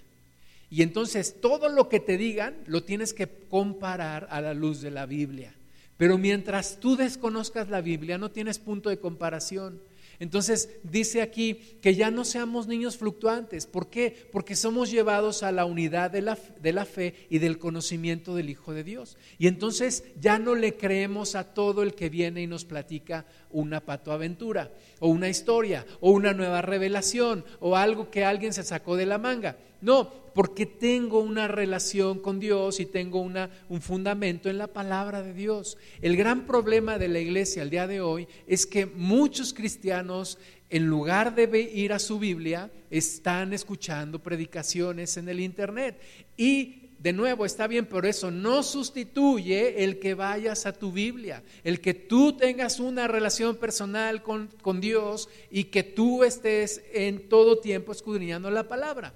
[0.70, 4.92] Y entonces todo lo que te digan lo tienes que comparar a la luz de
[4.92, 5.54] la Biblia.
[5.98, 9.82] Pero mientras tú desconozcas la Biblia, no tienes punto de comparación.
[10.20, 13.68] Entonces dice aquí que ya no seamos niños fluctuantes.
[13.68, 14.28] ¿Por qué?
[14.32, 18.50] Porque somos llevados a la unidad de la, de la, fe y del conocimiento del
[18.50, 19.18] Hijo de Dios.
[19.38, 23.82] Y entonces ya no le creemos a todo el que viene y nos platica una
[23.82, 29.06] patoaventura, o una historia, o una nueva revelación, o algo que alguien se sacó de
[29.06, 29.58] la manga.
[29.82, 35.24] No, porque tengo una relación con Dios y tengo una, un fundamento en la palabra
[35.24, 35.78] de Dios.
[36.02, 40.38] El gran problema de la iglesia al día de hoy es que muchos cristianos,
[40.70, 46.00] en lugar de ir a su Biblia, están escuchando predicaciones en el Internet.
[46.38, 51.44] Y de nuevo, está bien, pero eso no sustituye el que vayas a tu Biblia,
[51.64, 57.30] el que tú tengas una relación personal con, con Dios y que tú estés en
[57.30, 59.14] todo tiempo escudriñando la palabra.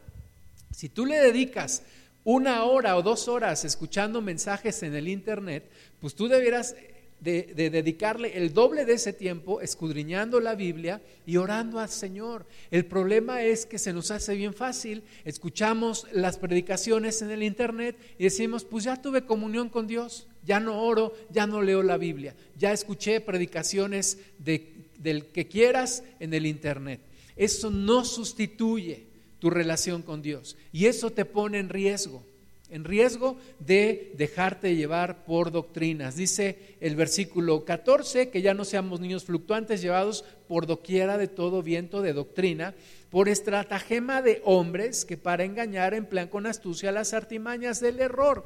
[0.71, 1.83] Si tú le dedicas
[2.23, 6.75] una hora o dos horas escuchando mensajes en el Internet, pues tú debieras
[7.21, 12.47] de, dedicarle el doble de ese tiempo escudriñando la Biblia y orando al Señor.
[12.71, 17.95] El problema es que se nos hace bien fácil, escuchamos las predicaciones en el Internet
[18.17, 21.97] y decimos, pues ya tuve comunión con Dios, ya no oro, ya no leo la
[21.97, 27.01] Biblia, ya escuché predicaciones del que quieras en el Internet.
[27.35, 29.10] Eso no sustituye
[29.41, 30.55] tu relación con Dios.
[30.71, 32.23] Y eso te pone en riesgo,
[32.69, 36.15] en riesgo de dejarte llevar por doctrinas.
[36.15, 41.63] Dice el versículo 14 que ya no seamos niños fluctuantes llevados por doquiera de todo
[41.63, 42.75] viento de doctrina,
[43.09, 48.45] por estratagema de hombres que para engañar emplean con astucia las artimañas del error.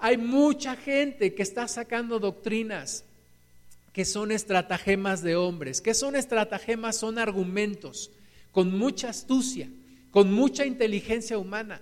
[0.00, 3.04] Hay mucha gente que está sacando doctrinas
[3.92, 5.80] que son estratagemas de hombres.
[5.80, 6.96] ¿Qué son estratagemas?
[6.96, 8.10] Son argumentos
[8.50, 9.68] con mucha astucia
[10.10, 11.80] con mucha inteligencia humana,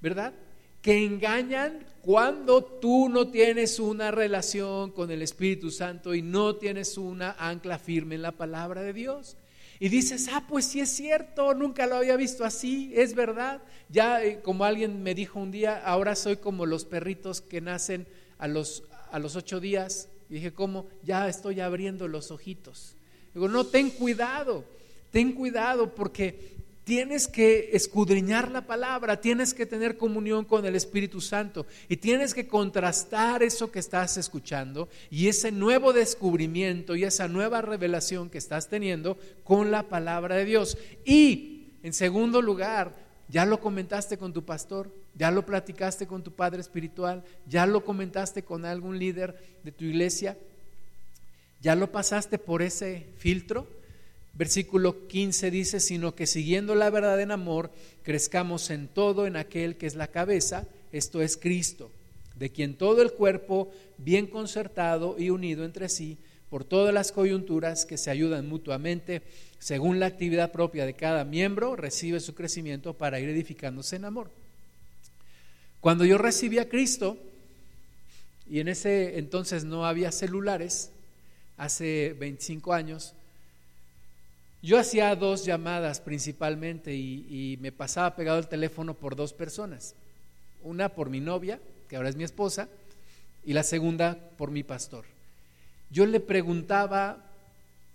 [0.00, 0.34] ¿verdad?
[0.82, 6.96] Que engañan cuando tú no tienes una relación con el Espíritu Santo y no tienes
[6.96, 9.36] una ancla firme en la palabra de Dios.
[9.78, 13.60] Y dices, ah, pues sí es cierto, nunca lo había visto así, es verdad.
[13.88, 18.06] Ya eh, como alguien me dijo un día, ahora soy como los perritos que nacen
[18.38, 20.08] a los, a los ocho días.
[20.30, 20.86] Y dije, ¿cómo?
[21.02, 22.96] Ya estoy abriendo los ojitos.
[23.34, 24.64] Digo, no, ten cuidado,
[25.10, 26.55] ten cuidado porque
[26.86, 32.32] Tienes que escudriñar la palabra, tienes que tener comunión con el Espíritu Santo y tienes
[32.32, 38.38] que contrastar eso que estás escuchando y ese nuevo descubrimiento y esa nueva revelación que
[38.38, 40.78] estás teniendo con la palabra de Dios.
[41.04, 42.94] Y, en segundo lugar,
[43.28, 47.84] ya lo comentaste con tu pastor, ya lo platicaste con tu padre espiritual, ya lo
[47.84, 50.38] comentaste con algún líder de tu iglesia,
[51.60, 53.66] ya lo pasaste por ese filtro
[54.36, 57.70] Versículo 15 dice, sino que siguiendo la verdad en amor,
[58.02, 61.90] crezcamos en todo en aquel que es la cabeza, esto es Cristo,
[62.34, 66.18] de quien todo el cuerpo, bien concertado y unido entre sí,
[66.50, 69.22] por todas las coyunturas que se ayudan mutuamente,
[69.58, 74.30] según la actividad propia de cada miembro, recibe su crecimiento para ir edificándose en amor.
[75.80, 77.16] Cuando yo recibí a Cristo,
[78.50, 80.90] y en ese entonces no había celulares,
[81.56, 83.14] hace 25 años,
[84.62, 89.94] yo hacía dos llamadas principalmente y, me pasaba pegado el teléfono por dos personas.
[90.62, 92.68] Una por mi novia, que ahora es mi esposa,
[93.44, 95.04] y la segunda por mi pastor.
[95.90, 97.18] Yo le preguntaba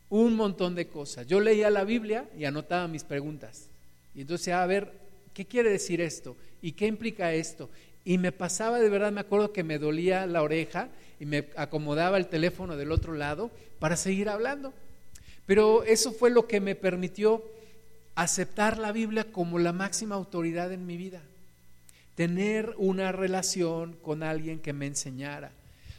[0.09, 1.27] un montón de cosas.
[1.27, 3.67] Yo leía la Biblia y anotaba mis preguntas.
[4.15, 4.91] Y entonces, a ver,
[5.33, 6.37] ¿qué quiere decir esto?
[6.61, 7.69] ¿Y qué implica esto?
[8.03, 12.17] y me pasaba de verdad, me acuerdo que me dolía la oreja y me acomodaba
[12.17, 14.73] el teléfono del otro lado para seguir hablando.
[15.45, 17.43] Pero eso fue lo que me permitió
[18.15, 21.21] aceptar la Biblia como la máxima autoridad en mi vida.
[22.15, 25.51] Tener una relación con alguien que me enseñara.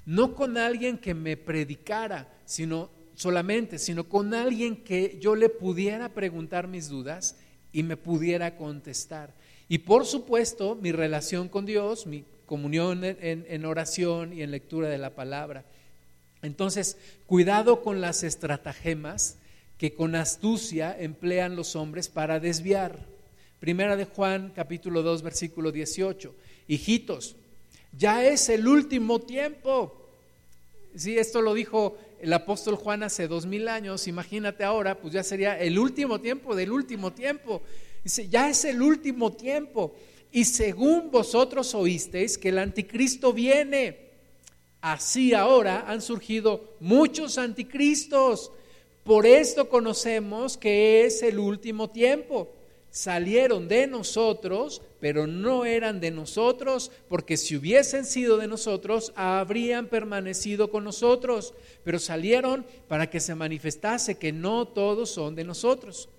[0.04, 6.08] No con alguien que me predicara, sino solamente, sino con alguien que yo le pudiera
[6.08, 7.36] preguntar mis dudas
[7.72, 9.32] y me pudiera contestar.
[9.68, 14.98] Y por supuesto, mi relación con Dios, mi comunión en, oración y en lectura de
[14.98, 15.64] la palabra.
[16.42, 19.36] Entonces, cuidado con las estratagemas
[19.78, 22.98] que con astucia emplean los hombres para desviar.
[23.60, 26.34] Primera de Juan, capítulo 2, versículo 18.
[26.68, 27.36] Hijitos,
[27.96, 29.96] ya es el último tiempo.
[30.96, 34.06] Sí, esto lo dijo el apóstol Juan hace dos mil años.
[34.08, 37.62] Imagínate ahora, pues ya sería el último tiempo del último tiempo.
[38.02, 39.94] Dice, ya es el último tiempo.
[40.32, 44.11] Y según vosotros oísteis que el anticristo viene,
[44.82, 48.52] así ahora han surgido muchos anticristos.
[49.04, 52.52] Por esto conocemos que es el último tiempo.
[52.90, 59.86] Salieron de nosotros, pero no eran de nosotros, porque si hubiesen sido de nosotros, habrían
[59.86, 61.54] permanecido con nosotros.
[61.84, 66.10] Pero salieron para que se manifestase que no todos son de nosotros.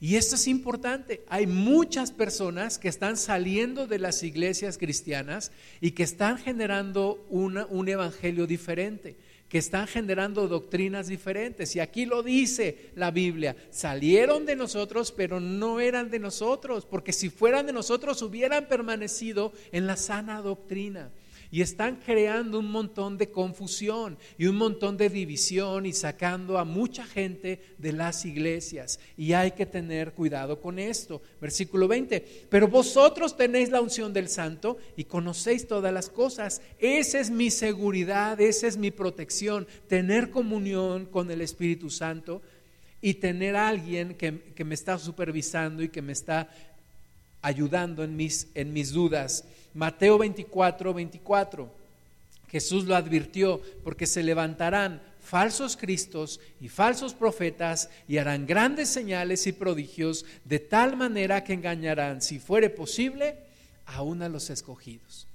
[0.00, 1.24] Y esto es importante.
[1.28, 7.88] Hay muchas personas que están saliendo de las iglesias cristianas y que están generando un
[7.88, 9.16] evangelio diferente,
[9.48, 11.74] que están generando doctrinas diferentes.
[11.74, 17.12] Y aquí lo dice la Biblia, salieron de nosotros, pero no eran de nosotros, porque
[17.12, 21.10] si fueran de nosotros hubieran permanecido en la sana doctrina
[21.50, 26.64] y están creando un montón de confusión y un montón de división y sacando a
[26.64, 29.00] mucha gente de las iglesias.
[29.16, 31.22] Y hay que tener cuidado con esto.
[31.40, 36.60] Versículo 20, pero vosotros tenéis la unción del santo y conocéis todas las cosas.
[36.78, 42.42] Esa es mi seguridad, esa es mi protección, tener comunión con el Espíritu Santo
[43.00, 46.50] y tener a alguien que, que me está supervisando y que me está
[47.42, 49.44] ayudando en mis, en mis dudas.
[49.74, 51.70] Mateo 24, 24.
[52.50, 59.46] Jesús lo advirtió porque se levantarán falsos cristos y falsos profetas y harán grandes señales
[59.46, 63.36] y prodigios de tal manera que engañarán, si fuere posible,
[63.84, 65.26] aún a los escogidos.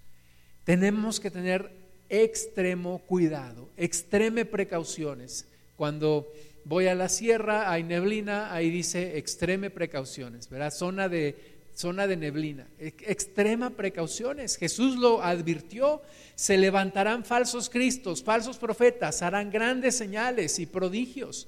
[0.63, 1.69] Tenemos que tener
[2.09, 5.45] extremo cuidado, extreme precauciones.
[5.77, 6.27] Cuando
[6.65, 10.71] voy a la sierra, hay neblina, ahí dice extreme precauciones, ¿verdad?
[10.71, 12.67] Zona de zona de neblina.
[12.79, 14.57] Extrema precauciones.
[14.57, 16.01] Jesús lo advirtió.
[16.35, 21.47] Se levantarán falsos cristos, falsos profetas, harán grandes señales y prodigios.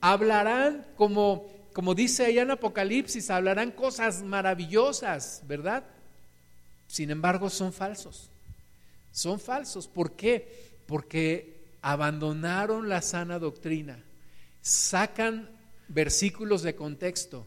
[0.00, 5.84] Hablarán como, como dice allá en Apocalipsis, hablarán cosas maravillosas, ¿verdad?
[6.86, 8.30] Sin embargo, son falsos.
[9.12, 9.88] Son falsos.
[9.88, 10.70] ¿Por qué?
[10.86, 14.02] Porque abandonaron la sana doctrina.
[14.60, 15.48] Sacan
[15.88, 17.46] versículos de contexto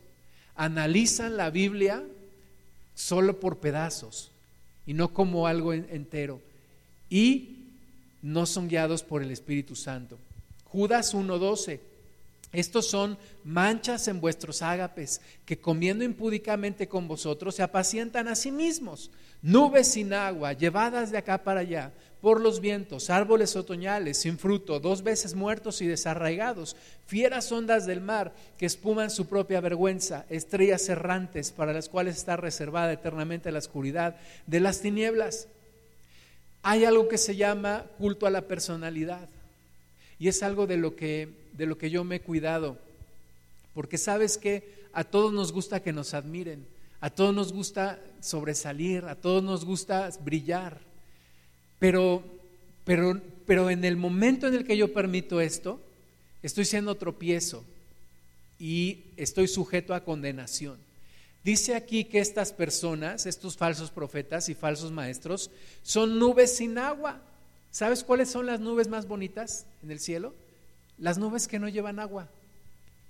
[0.59, 2.03] analizan la Biblia
[2.93, 4.29] solo por pedazos
[4.85, 6.41] y no como algo entero.
[7.09, 7.55] Y
[8.21, 10.17] no son guiados por el Espíritu Santo.
[10.65, 11.79] Judas 1.12.
[12.51, 18.51] Estos son manchas en vuestros ágapes, que comiendo impúdicamente con vosotros se apacientan a sí
[18.51, 19.11] mismos.
[19.41, 24.79] Nubes sin agua, llevadas de acá para allá, por los vientos, árboles otoñales sin fruto,
[24.79, 26.75] dos veces muertos y desarraigados,
[27.05, 32.35] fieras ondas del mar que espuman su propia vergüenza, estrellas errantes para las cuales está
[32.35, 35.47] reservada eternamente la oscuridad de las tinieblas.
[36.61, 39.29] Hay algo que se llama culto a la personalidad
[40.19, 41.29] y es algo de lo que,
[41.59, 42.77] de lo que yo me he cuidado,
[43.73, 46.65] porque sabes que a todos nos gusta que nos admiren,
[47.01, 50.79] a todos nos gusta sobresalir, a todos nos gusta brillar.
[51.77, 52.23] Pero,
[52.85, 55.81] pero, pero en el momento en el que yo permito esto,
[56.41, 57.65] estoy siendo tropiezo
[58.57, 60.77] y estoy sujeto a condenación.
[61.43, 65.51] Dice aquí que estas personas, estos falsos profetas y falsos maestros,
[65.83, 67.21] son nubes sin agua.
[67.69, 70.33] ¿Sabes cuáles son las nubes más bonitas en el cielo?
[70.99, 72.29] Las nubes que no llevan agua.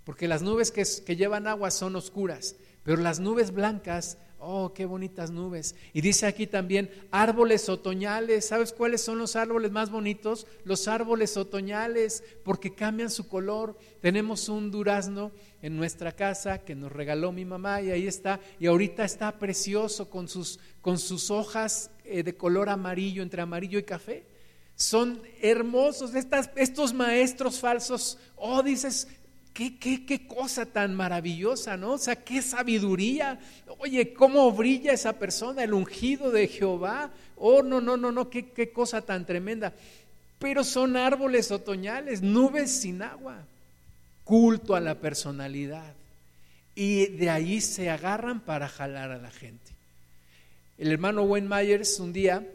[0.06, 4.86] Porque las nubes que, que llevan agua son oscuras, pero las nubes blancas Oh, qué
[4.86, 5.76] bonitas nubes.
[5.92, 8.48] Y dice aquí también árboles otoñales.
[8.48, 10.48] ¿Sabes cuáles son los árboles más bonitos?
[10.64, 13.78] Los árboles otoñales, porque cambian su color.
[14.00, 18.40] Tenemos un durazno en nuestra casa que nos regaló mi mamá y ahí está.
[18.62, 23.78] Y ahorita está precioso con sus, con sus hojas eh, de color amarillo, entre amarillo
[23.78, 24.24] y café.
[24.80, 28.18] Son hermosos estas, estos maestros falsos.
[28.38, 29.10] Oh, dices,
[29.54, 31.94] Qué, qué, qué, cosa tan maravillosa, ¿no?
[31.94, 33.40] O sea, qué sabiduría.
[33.80, 37.12] Oye, cómo brilla esa persona, el ungido de Jehová.
[37.36, 39.74] Oh, no, no, no, no, qué, qué cosa tan tremenda.
[40.38, 43.44] Pero son árboles otoñales, nubes sin agua,
[44.24, 45.94] culto a la personalidad.
[46.74, 49.74] Y de ahí se agarran para jalar a la gente.
[50.78, 52.48] El hermano Wayne Myers un día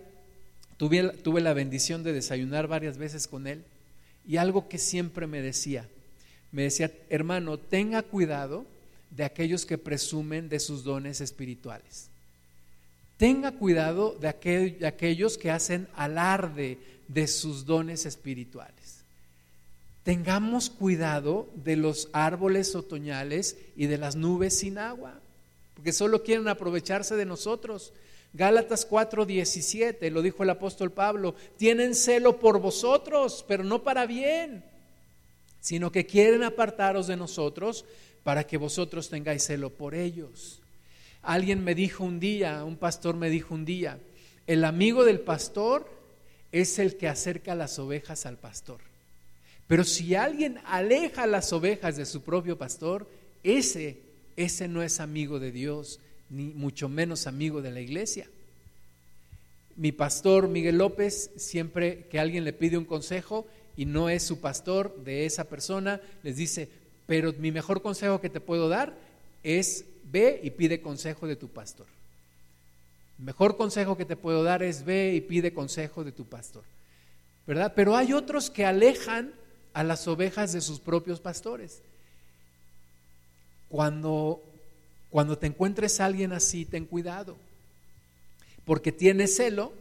[0.76, 3.64] tuve, la bendición de desayunar varias veces con él
[4.26, 5.88] y algo que siempre me decía,
[6.52, 8.64] me decía, hermano, tenga cuidado
[9.10, 12.08] de aquellos que presumen de sus dones espirituales.
[13.16, 19.04] Tenga cuidado de, aquellos que hacen alarde de sus dones espirituales.
[20.02, 25.20] Tengamos cuidado de los árboles otoñales y de las nubes sin agua,
[25.74, 27.92] porque solo quieren aprovecharse de nosotros.
[28.34, 34.64] Gálatas 4:17, lo dijo el apóstol Pablo, tienen celo por vosotros, pero no para bien,
[35.60, 37.84] sino que quieren apartaros de nosotros
[38.24, 40.60] para que vosotros tengáis celo por ellos.
[41.22, 44.00] Alguien me dijo un día, un pastor me dijo un día,
[44.48, 45.88] el amigo del pastor
[46.50, 48.80] es el que acerca las ovejas al pastor.
[49.68, 53.08] Pero si alguien aleja las ovejas de su propio pastor,
[53.44, 53.98] ese,
[54.36, 56.00] ese no es amigo de Dios,
[56.30, 58.28] ni mucho menos amigo de la iglesia.
[59.76, 63.46] Mi pastor Miguel López, siempre que alguien le pide un consejo
[63.76, 66.68] y no es su pastor de esa persona, les dice,
[67.06, 68.94] pero mi mejor consejo que te puedo dar
[69.42, 71.86] es ve y pide consejo de tu pastor.
[73.18, 76.62] El mejor consejo que te puedo dar es ve y pide consejo de tu pastor.
[77.46, 77.72] ¿Verdad?
[77.76, 79.32] Pero hay otros que alejan
[79.72, 81.82] a las ovejas de sus propios pastores.
[83.68, 84.42] Cuando
[85.14, 87.36] cuando te encuentres alguien así, ten cuidado,
[88.64, 89.72] porque tiene celo,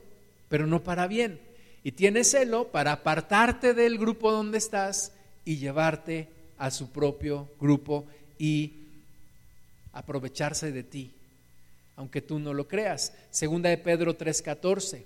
[0.48, 1.40] pero no para bien.
[1.84, 5.12] Y tiene celo para apartarte del grupo donde estás
[5.44, 6.30] y llevarte
[6.60, 8.06] a su propio grupo
[8.38, 8.74] y
[9.92, 11.12] aprovecharse de ti,
[11.96, 13.14] aunque tú no lo creas.
[13.32, 15.04] Segunda de Pedro 3:14,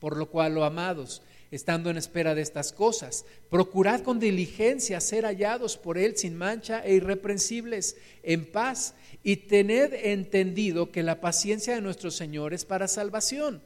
[0.00, 1.20] por lo cual, lo amados,
[1.50, 3.24] estando en espera de estas cosas.
[3.50, 9.92] Procurad con diligencia ser hallados por Él sin mancha e irreprensibles, en paz, y tened
[9.92, 13.62] entendido que la paciencia de nuestro Señor es para salvación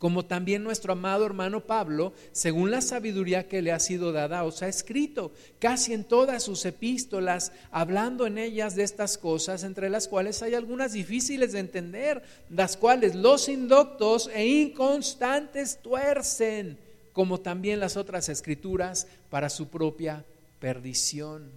[0.00, 4.62] como también nuestro amado hermano Pablo, según la sabiduría que le ha sido dada, os
[4.62, 10.08] ha escrito casi en todas sus epístolas, hablando en ellas de estas cosas, entre las
[10.08, 16.78] cuales hay algunas difíciles de entender, las cuales los indoctos e inconstantes tuercen,
[17.12, 20.24] como también las otras escrituras, para su propia
[20.60, 21.50] perdición.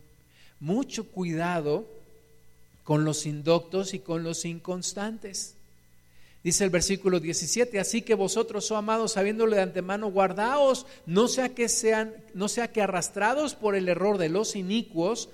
[0.59, 1.87] Mucho cuidado
[2.83, 5.55] con los indoctos y con los inconstantes.
[6.43, 11.55] Dice el versículo 17, así que vosotros, oh amados, sabiéndolo de antemano, guardaos, no sea
[11.55, 15.29] que sean, no sea que arrastrados por el error de los inicuos,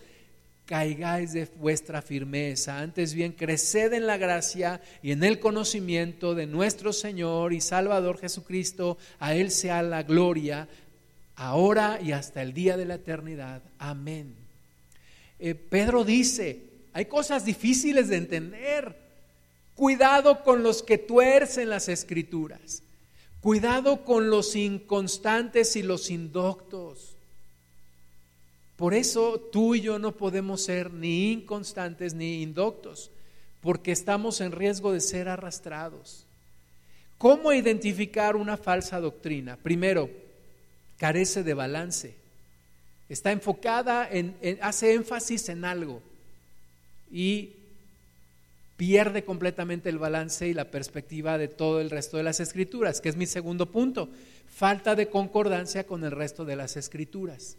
[0.67, 2.77] caigáis de vuestra firmeza.
[2.77, 8.19] Antes bien, creced en la gracia y en el conocimiento de nuestro Señor y Salvador
[8.19, 8.99] Jesucristo.
[9.17, 10.67] A Él sea la gloria,
[11.35, 13.63] ahora y hasta el día de la eternidad.
[13.79, 14.35] Amén.
[15.39, 19.08] Eh, Pedro dice, hay cosas difíciles de entender
[19.79, 22.83] Cuidado con los que tuercen las escrituras.
[23.39, 27.15] Cuidado con los inconstantes y los indoctos.
[28.75, 33.09] Por eso tú y yo no podemos ser ni inconstantes ni indoctos,
[33.61, 36.25] porque estamos en riesgo de ser arrastrados.
[37.17, 39.55] ¿Cómo identificar una falsa doctrina?
[39.55, 40.09] Primero,
[40.97, 42.15] carece de balance.
[43.07, 46.01] Está enfocada en, hace énfasis en algo
[47.09, 47.53] y
[48.79, 53.09] pierde completamente el balance y la perspectiva de todo el resto de las escrituras, que
[53.09, 54.07] es mi segundo punto.
[54.47, 57.57] Falta de concordancia con el resto de las escrituras.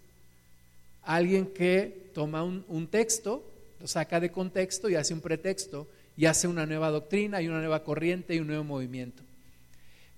[1.03, 3.45] Alguien que toma un, texto,
[3.81, 7.59] lo saca de contexto y hace un pretexto y hace una nueva doctrina y una
[7.59, 9.23] nueva corriente y un nuevo movimiento.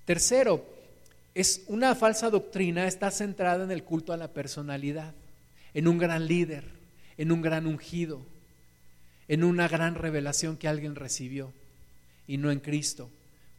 [0.05, 0.65] Tercero,
[1.35, 5.13] es una falsa doctrina, está centrada en el culto a la personalidad,
[5.75, 6.63] en un gran líder,
[7.19, 8.21] en un gran ungido,
[9.29, 11.53] en una gran revelación que alguien recibió
[12.27, 13.11] y no en Cristo.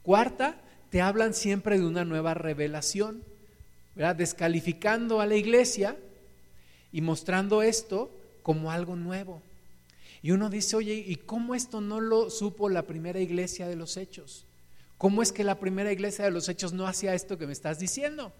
[0.01, 0.57] Cuarta,
[0.89, 3.23] te hablan siempre de una nueva revelación,
[3.95, 4.15] ¿verdad?
[4.15, 5.97] descalificando a la iglesia
[6.91, 8.11] y mostrando esto
[8.43, 9.41] como algo nuevo.
[10.21, 13.97] Y uno dice, oye, ¿y cómo esto no lo supo la primera iglesia de los
[13.97, 14.45] hechos?
[14.97, 17.77] ¿Cómo es que la primera iglesia de los hechos no hacía esto que me estás
[17.79, 18.31] diciendo?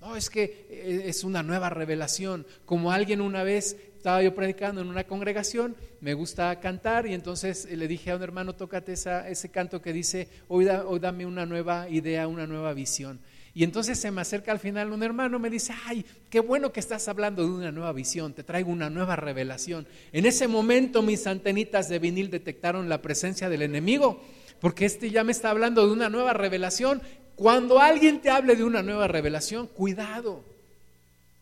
[0.00, 2.46] No, es que eh, es una nueva revelación.
[2.64, 3.76] Como alguien una vez
[4.06, 8.22] estaba yo predicando en una congregación, me gusta cantar y entonces le dije a un
[8.22, 10.64] hermano, tócate ese canto que dice, hoy,
[11.00, 13.18] dame una nueva idea, una nueva visión.
[13.52, 16.78] Y entonces se me acerca al final un hermano, me dice, ay, qué bueno que
[16.78, 19.88] estás hablando de una nueva visión, te traigo una nueva revelación.
[20.12, 24.22] En ese momento mis antenitas de vinil detectaron la presencia del enemigo,
[24.60, 27.02] porque este ya me está hablando de una nueva revelación.
[27.34, 30.44] Cuando alguien te hable de una nueva revelación, cuidado,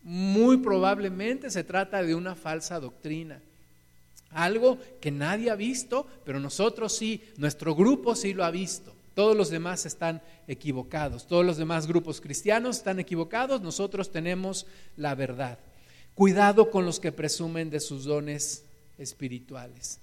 [0.04, 3.40] muy probablemente se trata de una falsa doctrina.
[4.30, 8.94] Algo que nadie ha visto, pero nosotros sí, nuestro grupo sí lo ha visto.
[9.14, 15.14] Todos los demás están equivocados, todos los demás grupos cristianos están equivocados, nosotros tenemos la
[15.14, 15.58] verdad.
[16.14, 18.64] Cuidado con los que presumen de sus dones
[18.98, 20.00] espirituales.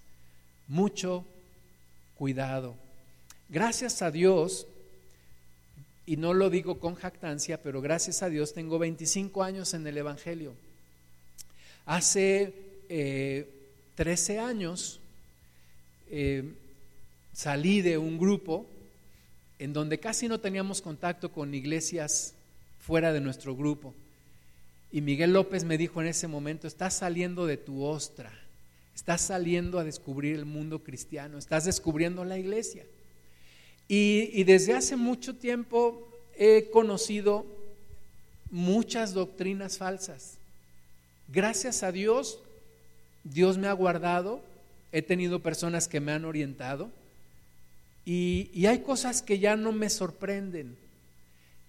[0.68, 1.26] Mucho
[2.18, 2.76] cuidado.
[3.50, 4.66] Gracias a Dios,
[6.06, 9.98] y no lo digo con jactancia, pero gracias a Dios tengo 25 años en el
[9.98, 10.54] Evangelio.
[11.86, 12.54] Hace
[13.96, 15.00] 13 eh, años
[16.10, 16.44] eh,
[17.34, 18.66] salí de un grupo
[19.60, 22.34] en donde casi no teníamos contacto con iglesias
[22.80, 23.94] fuera de nuestro grupo.
[24.92, 28.32] Y Miguel López me dijo en ese momento, estás saliendo de tu ostra,
[28.94, 32.84] estás saliendo a descubrir el mundo cristiano, estás descubriendo la iglesia.
[33.88, 36.08] Y, desde hace mucho tiempo
[36.38, 37.46] he conocido
[38.50, 40.38] muchas doctrinas falsas.
[41.28, 42.40] Gracias a Dios,
[43.24, 44.42] Dios me ha guardado,
[44.92, 46.90] he tenido personas que me han orientado
[48.06, 50.78] y, hay cosas que ya no me sorprenden.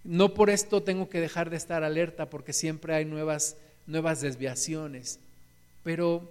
[0.03, 3.55] No por esto tengo que dejar de estar alerta porque siempre hay nuevas,
[3.87, 5.19] nuevas desviaciones.
[5.83, 6.27] Pero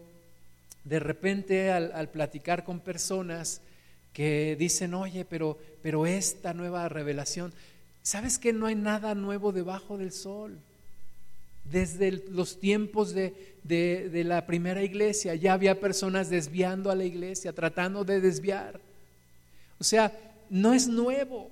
[0.85, 3.61] de repente al, platicar con personas
[4.13, 7.53] que dicen, oye, pero, pero esta nueva revelación,
[8.03, 10.59] ¿sabes que no hay nada nuevo debajo del sol?
[11.65, 17.53] Desde los tiempos de, de la primera iglesia ya había personas desviando a la iglesia,
[17.53, 18.81] tratando de desviar.
[19.79, 20.13] O sea,
[20.51, 21.51] no es nuevo.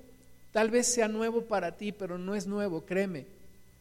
[0.51, 3.25] Tal vez sea nuevo para ti, pero no es nuevo, créeme.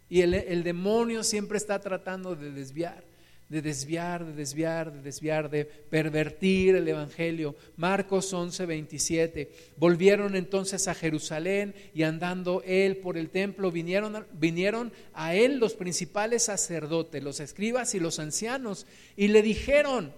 [0.09, 3.05] Y el, demonio siempre está tratando de desviar,
[3.51, 7.55] de desviar, de desviar, de desviar, de pervertir el Evangelio.
[7.76, 9.53] Marcos 11, 27.
[9.76, 15.74] Volvieron entonces a Jerusalén y andando él por el templo, vinieron, vinieron a él los
[15.74, 20.14] principales sacerdotes, los escribas y los ancianos, y le dijeron,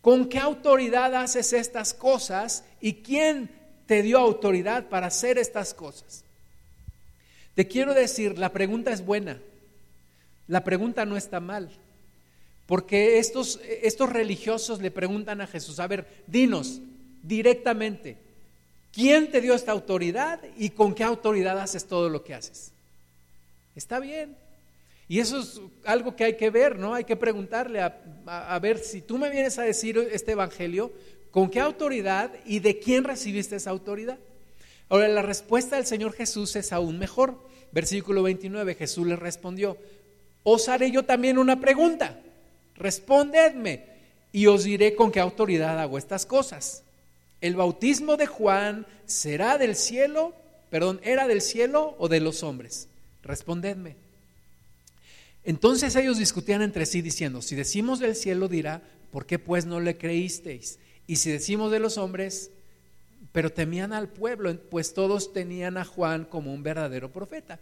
[0.00, 3.58] ¿con qué autoridad haces estas cosas y quién
[3.88, 6.22] te dio autoridad para hacer estas cosas.
[7.54, 9.40] Te quiero decir, la pregunta es buena,
[10.46, 11.70] la pregunta no está mal,
[12.68, 16.80] porque estos, estos religiosos le preguntan a Jesús, a ver, dinos
[17.22, 18.18] directamente,
[18.92, 22.70] ¿quién te dio esta autoridad y con qué autoridad haces todo lo que haces?
[23.74, 24.36] Está bien.
[25.08, 26.94] Y eso es algo que hay que ver, ¿no?
[26.94, 30.92] Hay que preguntarle a, ver si tú me vienes a decir este evangelio,
[31.30, 34.18] ¿Con qué autoridad y de quién recibiste esa autoridad?
[34.88, 37.38] Ahora, la respuesta del Señor Jesús es aún mejor.
[37.70, 39.76] Versículo 29, Jesús le respondió,
[40.42, 42.18] os haré yo también una pregunta,
[42.78, 43.84] respondedme
[44.32, 46.82] y os diré con qué autoridad hago estas cosas.
[47.40, 50.34] ¿El bautismo de Juan será del cielo,
[50.70, 52.88] perdón, era del cielo o de los hombres?
[53.22, 53.96] Respondedme.
[55.44, 59.80] Entonces ellos discutían entre sí diciendo, si decimos del cielo dirá, ¿por qué pues no
[59.80, 60.78] le creísteis?
[61.06, 62.50] Y si decimos de los hombres,
[63.32, 67.60] pero temían al pueblo, pues todos tenían a Juan como un verdadero profeta.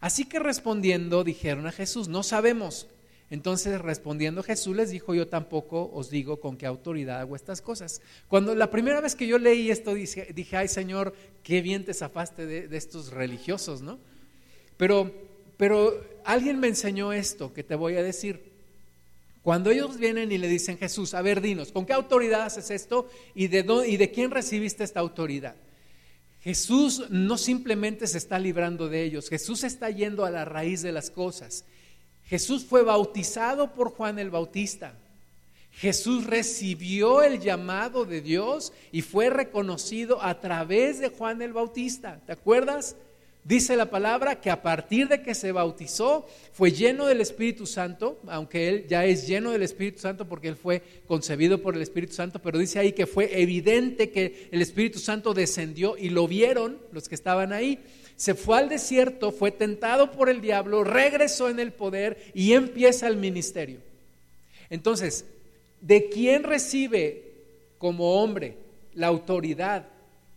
[0.00, 2.88] Así que respondiendo dijeron a Jesús, no sabemos.
[3.32, 8.02] Entonces respondiendo Jesús les dijo, yo tampoco os digo con qué autoridad hago estas cosas.
[8.28, 12.44] Cuando la primera vez que yo leí esto dije, ay Señor, qué bien te zafaste
[12.44, 13.98] de, de estos religiosos, ¿no?
[14.76, 15.10] Pero,
[15.56, 18.52] pero alguien me enseñó esto que te voy a decir.
[19.40, 23.08] Cuando ellos vienen y le dicen, Jesús, a ver, dinos, ¿con qué autoridad haces esto
[23.34, 25.56] y de, y de quién recibiste esta autoridad?
[26.42, 30.92] Jesús no simplemente se está librando de ellos, Jesús está yendo a la raíz de
[30.92, 31.64] las cosas.
[32.32, 34.94] Jesús fue bautizado por Juan el Bautista.
[35.70, 42.22] Jesús recibió el llamado de Dios y fue reconocido a través de Juan el Bautista.
[42.24, 42.96] ¿Te acuerdas?
[43.44, 48.18] Dice la palabra que a partir de que se bautizó fue lleno del Espíritu Santo,
[48.26, 52.14] aunque él ya es lleno del Espíritu Santo porque él fue concebido por el Espíritu
[52.14, 56.78] Santo, pero dice ahí que fue evidente que el Espíritu Santo descendió y lo vieron
[56.92, 57.78] los que estaban ahí.
[58.16, 63.08] Se fue al desierto, fue tentado por el diablo, regresó en el poder y empieza
[63.08, 63.80] el ministerio.
[64.70, 65.24] Entonces,
[65.80, 67.32] ¿de quién recibe
[67.78, 68.56] como hombre
[68.94, 69.86] la autoridad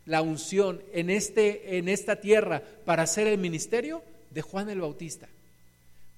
[0.05, 5.27] la unción en, este, en esta tierra para hacer el ministerio de Juan el Bautista.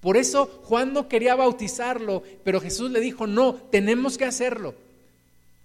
[0.00, 4.74] Por eso Juan no quería bautizarlo, pero Jesús le dijo, no, tenemos que hacerlo.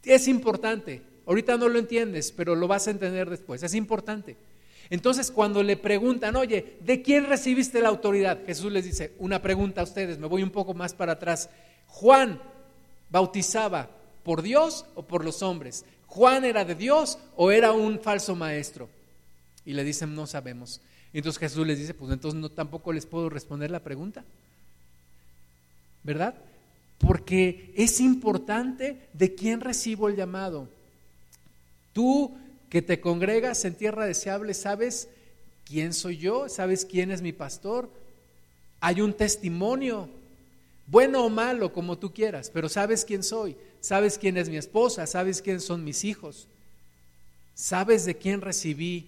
[0.04, 1.02] Es importante.
[1.26, 3.62] Ahorita no lo entiendes, pero lo vas a entender después.
[3.62, 4.36] Es importante.
[4.90, 8.40] Entonces, cuando le preguntan, oye, ¿de quién recibiste la autoridad?
[8.46, 11.50] Jesús les dice, una pregunta a ustedes, me voy un poco más para atrás.
[11.88, 12.42] Juan
[13.10, 13.90] bautizaba
[14.24, 15.86] por Dios o por los hombres.
[16.08, 18.90] Juan era de Dios o era un falso maestro.
[19.66, 20.82] Y le dicen, no sabemos.
[21.14, 24.24] Y entonces Jesús les dice, pues entonces no tampoco les puedo responder la pregunta.
[26.04, 26.36] ¿Verdad?
[26.98, 30.68] Porque es importante de quién recibo el llamado.
[31.94, 32.36] Tú
[32.74, 35.08] que te congregas en tierra deseable, ¿sabes
[35.64, 36.50] quién soy yo?
[36.50, 37.88] ¿Sabes quién es mi pastor?
[38.80, 40.10] Hay un testimonio,
[40.88, 45.06] bueno o malo, como tú quieras, pero sabes quién soy, sabes quién es mi esposa,
[45.06, 46.48] sabes quién son mis hijos,
[47.54, 49.06] sabes de quién recibí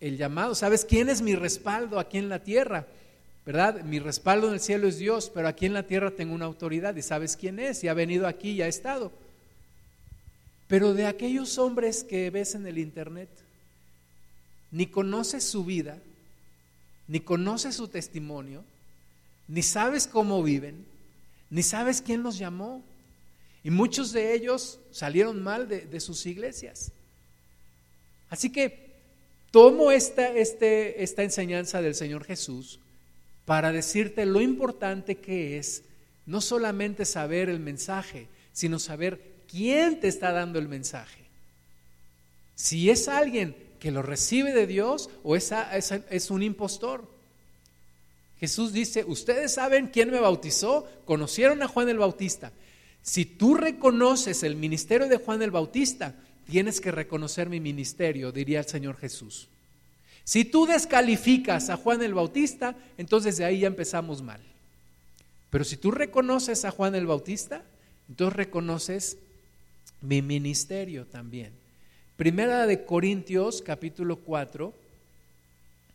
[0.00, 2.84] el llamado, sabes quién es mi respaldo aquí en la tierra,
[3.46, 3.84] ¿verdad?
[3.84, 6.96] Mi respaldo en el cielo es Dios, pero aquí en la tierra tengo una autoridad
[6.96, 9.12] y sabes quién es y ha venido aquí y ha estado.
[10.68, 13.28] Pero de aquellos hombres que ves en el Internet,
[14.70, 15.98] ni conoces su vida,
[17.06, 18.64] ni conoces su testimonio,
[19.46, 20.84] ni sabes cómo viven,
[21.50, 22.82] ni sabes quién los llamó.
[23.62, 26.92] Y muchos de ellos salieron mal de, sus iglesias.
[28.30, 28.92] Así que
[29.50, 32.80] tomo esta, este, esta enseñanza del Señor Jesús
[33.44, 35.82] para decirte lo importante que es
[36.26, 41.22] no solamente saber el mensaje, sino saber quién te está dando el mensaje.
[42.56, 45.52] Si es alguien que lo recibe de Dios o es,
[46.10, 47.08] es un impostor.
[48.40, 52.50] Jesús dice, ustedes saben quién me bautizó, conocieron a Juan el Bautista.
[53.00, 56.16] Si tú reconoces el ministerio de Juan el Bautista,
[56.50, 59.48] tienes que reconocer mi ministerio, diría el Señor Jesús.
[60.24, 64.40] Si tú descalificas a Juan el Bautista, entonces de ahí ya empezamos mal.
[65.50, 67.62] Pero si tú reconoces a Juan el Bautista,
[68.08, 69.18] entonces reconoces
[70.04, 71.52] mi ministerio también.
[72.16, 74.72] Primera de Corintios capítulo 4,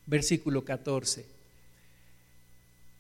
[0.05, 1.26] versículo 14.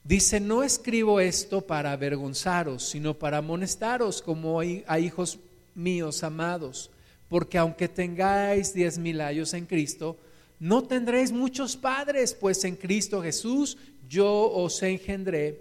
[0.03, 5.39] Dice, no escribo esto para avergonzaros, sino para amonestaros como a hijos
[5.75, 6.89] míos amados,
[7.27, 10.15] porque aunque tengáis diez mil años en Cristo,
[10.59, 15.59] no tendréis muchos padres, pues en Cristo Jesús yo os engendré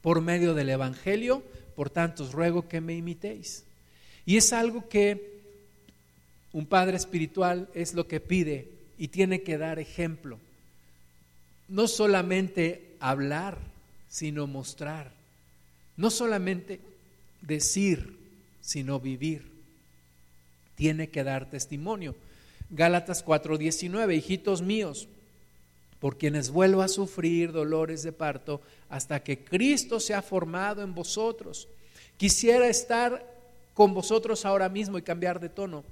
[0.00, 1.42] por medio del Evangelio,
[1.74, 3.64] por tanto os ruego que me imitéis.
[4.30, 5.40] Y es algo que
[6.52, 10.38] un padre espiritual es lo que pide y tiene que dar ejemplo.
[11.66, 13.58] No solamente hablar,
[14.08, 15.10] sino mostrar.
[15.96, 16.78] No solamente
[17.40, 18.18] decir,
[18.60, 19.50] sino vivir.
[20.76, 22.14] Tiene que dar testimonio.
[22.70, 25.08] Gálatas 4:19, hijitos míos,
[25.98, 30.94] por quienes vuelvo a sufrir dolores de parto hasta que Cristo se ha formado en
[30.94, 31.66] vosotros.
[32.16, 33.29] Quisiera estar
[33.80, 35.84] con vosotros ahora mismo y cambiar de tono,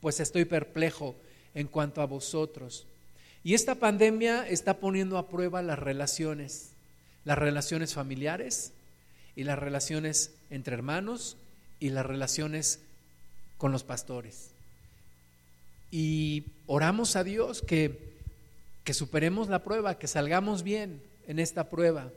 [0.00, 1.16] pues estoy perplejo
[1.52, 2.86] en cuanto a vosotros.
[3.42, 6.70] Y esta pandemia está poniendo a prueba las relaciones,
[7.24, 8.70] las relaciones familiares
[9.34, 11.36] y las relaciones entre hermanos
[11.80, 12.78] y las relaciones
[13.58, 14.50] con los pastores.
[15.90, 17.98] Y oramos a Dios que,
[18.84, 22.12] que superemos la prueba, que salgamos bien en esta prueba.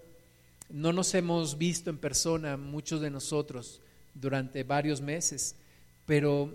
[0.70, 3.82] No nos hemos visto en persona, muchos de nosotros,
[4.20, 5.56] durante varios meses,
[6.06, 6.54] pero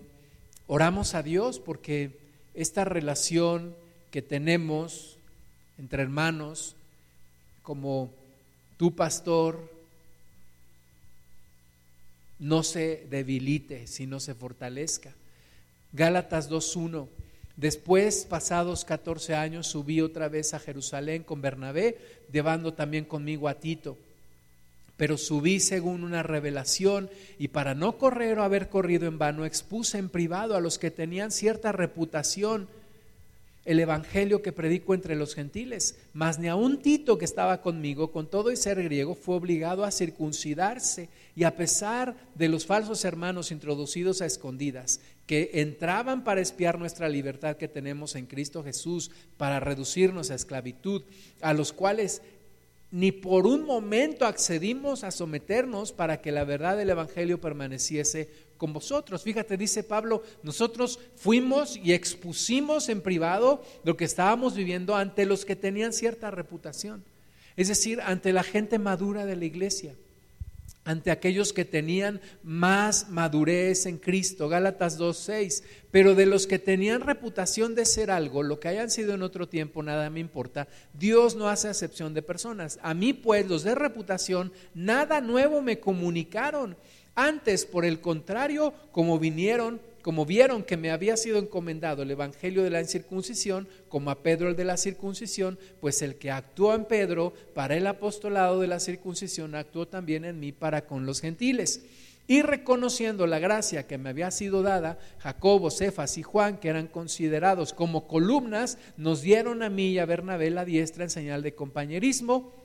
[0.67, 2.17] oramos a Dios porque
[2.53, 3.75] esta relación
[4.11, 5.17] que tenemos
[5.77, 6.75] entre hermanos,
[7.63, 8.11] como
[8.77, 9.71] tu pastor,
[12.39, 15.13] no se debilite, sino se fortalezca.
[15.93, 17.07] Gálatas 2.1.
[17.55, 21.97] Después, pasados 14 años, subí otra vez a Jerusalén con Bernabé,
[22.31, 23.97] llevando también conmigo a Tito
[24.97, 29.97] pero subí según una revelación y para no correr o haber corrido en vano, expuse
[29.97, 32.67] en privado a los que tenían cierta reputación
[33.65, 35.95] el evangelio que predico entre los gentiles.
[36.13, 39.91] Mas ni un Tito que estaba conmigo, con todo y ser griego, fue obligado a
[39.91, 46.77] circuncidarse y a pesar de los falsos hermanos introducidos a escondidas, que entraban para espiar
[46.77, 51.03] nuestra libertad que tenemos en Cristo Jesús, para reducirnos a esclavitud,
[51.41, 52.21] a los cuales
[52.93, 58.71] ni por un momento accedimos a someternos para que la verdad del Evangelio permaneciese con
[58.71, 59.23] vosotros.
[59.23, 65.43] Fíjate, dice Pablo, nosotros fuimos y expusimos en privado lo que estábamos viviendo ante los
[65.43, 67.03] que tenían cierta reputación,
[67.57, 69.95] es decir, ante la gente madura de la iglesia
[70.85, 77.01] ante aquellos que tenían más madurez en Cristo, Gálatas 2.6, pero de los que tenían
[77.01, 81.35] reputación de ser algo, lo que hayan sido en otro tiempo, nada me importa, Dios
[81.35, 82.79] no hace acepción de personas.
[82.81, 86.75] A mí pues, los de reputación, nada nuevo me comunicaron,
[87.15, 92.61] Antes, por el contrario, como vinieron, como vieron que me había sido encomendado el evangelio
[92.61, 96.83] de la incircuncisión, como a Pedro el de la circuncisión, pues el que actuó en
[96.85, 101.85] Pedro para el apostolado de la circuncisión actuó también en mí para con los gentiles.
[102.27, 106.87] Y reconociendo la gracia que me había sido dada, Jacobo, Cefas y Juan, que eran
[106.87, 111.55] considerados como columnas, nos dieron a mí y a Bernabé la diestra en señal de
[111.55, 112.62] compañerismo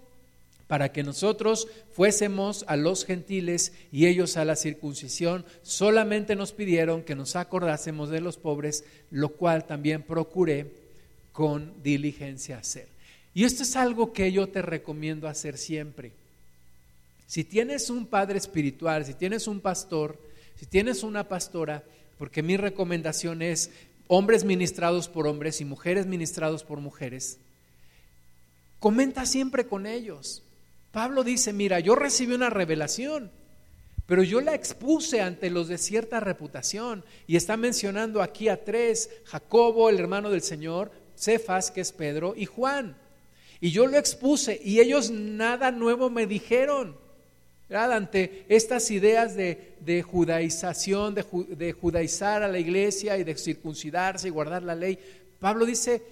[0.69, 5.45] para que nosotros fuésemos a los gentiles y ellos a la circuncisión.
[5.63, 10.71] Solamente nos pidieron que nos acordásemos de los pobres, lo cual también procuré
[11.33, 12.87] con diligencia hacer.
[13.35, 16.13] Y esto es algo que yo te recomiendo hacer siempre.
[17.27, 20.19] Si tienes un padre espiritual, si tienes un pastor,
[20.57, 21.83] si tienes una pastora,
[22.19, 23.71] porque mi recomendación es
[24.07, 27.39] hombres ministrados por hombres y mujeres ministrados por mujeres,
[28.81, 30.43] comenta siempre con ellos
[30.99, 33.31] Pablo dice, mira, yo recibí una revelación,
[34.07, 37.05] pero yo la expuse ante los de cierta reputación.
[37.29, 42.35] Y está mencionando aquí a tres, Jacobo, el hermano del Señor, Cefas, que es Pedro,
[42.37, 42.97] y Juan.
[43.61, 46.97] Y yo lo expuse y ellos nada nuevo me dijeron.
[47.71, 54.65] Ante estas ideas de, judaización, de, judaizar a la iglesia y de circuncidarse y guardar
[54.65, 54.99] la ley,
[55.39, 56.03] Pablo dice,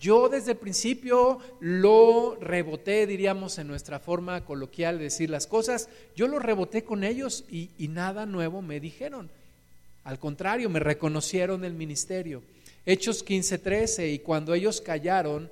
[0.00, 5.88] yo desde el principio lo reboté, diríamos en nuestra forma coloquial de decir las cosas,
[6.16, 9.30] yo lo reboté con ellos y, nada nuevo me dijeron.
[10.04, 12.42] Al contrario, me reconocieron el ministerio.
[12.86, 15.50] Hechos 15:13, y cuando ellos callaron,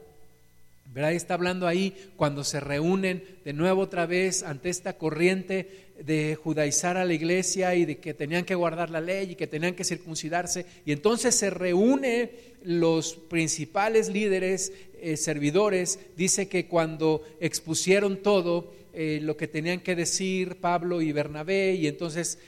[0.92, 1.12] ¿verdad?
[1.12, 6.96] Está hablando ahí cuando se reúnen de nuevo otra vez ante esta corriente de judaizar
[6.96, 9.84] a la iglesia y de que tenían que guardar la ley y que tenían que
[9.84, 10.66] circuncidarse.
[10.84, 12.30] Y entonces se reúne
[12.64, 19.96] los principales líderes, eh, servidores, dice que cuando expusieron todo eh, lo que tenían que
[19.96, 22.38] decir Pablo y Bernabé, y entonces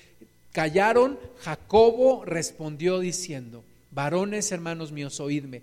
[0.52, 5.62] callaron, Jacobo respondió diciendo, varones hermanos míos, oídme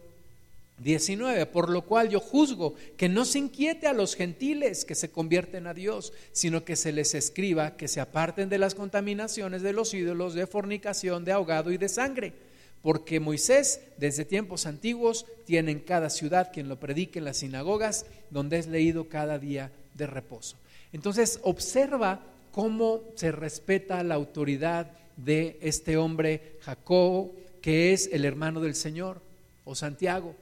[0.83, 5.11] 19, por lo cual yo juzgo que no se inquiete a los gentiles que se
[5.11, 9.73] convierten a Dios, sino que se les escriba que se aparten de las contaminaciones de
[9.73, 12.33] los ídolos, de fornicación, de ahogado y de sangre.
[12.81, 18.07] Porque Moisés, desde tiempos antiguos, tiene en cada ciudad quien lo predique en las sinagogas,
[18.31, 20.57] donde es leído cada día de reposo.
[20.93, 22.21] Entonces, observa
[22.51, 29.21] cómo se respeta la autoridad de este hombre Jacob, que es el hermano del Señor,
[29.63, 30.35] o Santiago.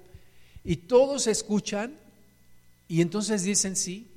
[0.64, 1.94] Y todos escuchan
[2.88, 4.08] y entonces dicen sí.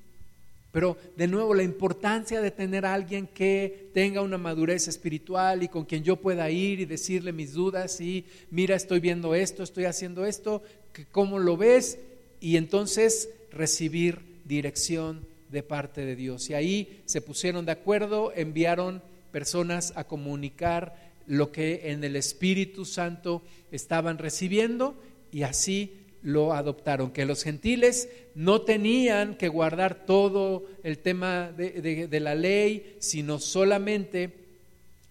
[0.72, 5.68] Pero de nuevo, la importancia de tener a alguien que tenga una madurez espiritual y
[5.68, 9.84] con quien yo pueda ir y decirle mis dudas y mira, estoy viendo esto, estoy
[9.84, 10.62] haciendo esto,
[11.10, 11.98] ¿cómo lo ves?
[12.40, 16.48] Y entonces recibir dirección de parte de Dios.
[16.48, 22.86] Y ahí se pusieron de acuerdo, enviaron personas a comunicar lo que en el Espíritu
[22.86, 24.96] Santo estaban recibiendo
[25.30, 32.20] y así lo adoptaron, que los gentiles no tenían que guardar todo el tema de,
[32.20, 34.30] la ley, sino solamente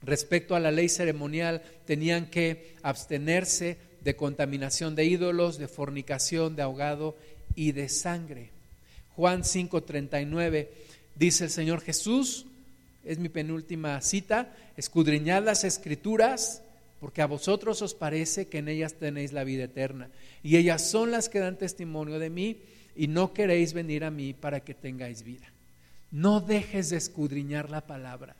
[0.04, 6.64] respecto a la ley ceremonial tenían que abstenerse de contaminación de ídolos, de fornicación, de
[6.64, 7.16] ahogado
[7.56, 8.50] y de sangre.
[9.16, 10.70] Juan 5:39
[11.16, 12.46] dice el Señor Jesús,
[13.04, 16.64] es mi penúltima cita, escudriñad las escrituras
[17.02, 20.08] porque a vosotros os parece que en ellas tenéis la vida eterna.
[20.44, 22.58] Y ellas son las que dan testimonio de mí
[22.96, 25.52] y no queréis venir a mí para que tengáis vida.
[26.12, 28.36] No dejes de escudriñar la palabra.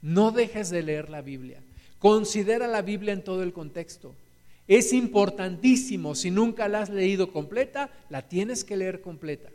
[0.00, 1.60] No dejes de leer la Biblia.
[1.98, 4.14] Considera la Biblia en todo el contexto.
[4.66, 9.50] Es importantísimo, si nunca la has leído completa, la tienes que leer completa.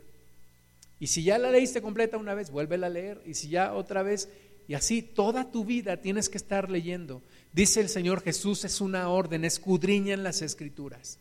[1.00, 3.20] Y si ya la leíste completa una vez, vuélvela a leer.
[3.26, 4.28] Y si ya otra vez,
[4.68, 7.20] y así toda tu vida tienes que estar leyendo.
[7.54, 11.18] Dice el Señor Jesús, es una orden, escudriñen las escrituras.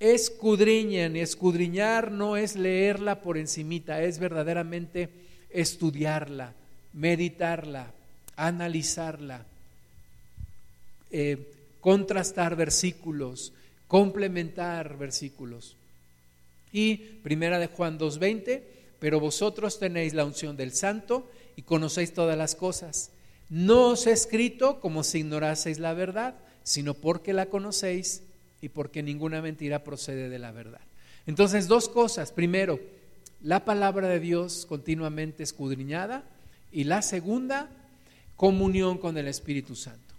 [0.00, 5.08] Escudriñen y escudriñar no es leerla por encimita, es verdaderamente
[5.50, 6.54] estudiarla,
[6.92, 7.92] meditarla,
[8.34, 9.46] analizarla,
[11.12, 13.52] eh, contrastar versículos,
[13.86, 15.76] complementar versículos.
[16.72, 18.60] Y primera de Juan 2.20,
[18.98, 23.12] pero vosotros tenéis la unción del santo y conocéis todas las cosas
[23.54, 26.34] No os he escrito como si ignoraseis la verdad,
[26.64, 28.24] sino porque la conocéis
[28.60, 30.80] y porque ninguna mentira procede de la verdad.
[31.24, 32.32] Entonces, dos cosas.
[32.32, 32.80] Primero,
[33.44, 36.24] la palabra de Dios continuamente escudriñada.
[36.72, 37.70] Y la segunda,
[38.34, 40.14] comunión con el Espíritu Santo.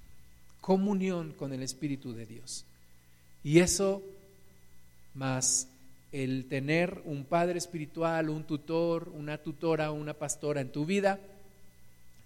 [0.62, 2.64] Comunión con el Espíritu de Dios.
[3.44, 4.02] Y eso,
[5.14, 5.68] más
[6.14, 11.20] el tener un padre espiritual, un tutor, una tutora, una pastora en tu vida,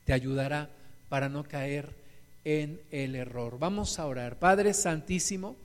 [0.05, 0.69] te ayudará
[1.09, 1.95] para no caer
[2.43, 3.57] en el error.
[3.59, 4.39] Vamos a orar.
[4.39, 5.55] Padre Santísimo,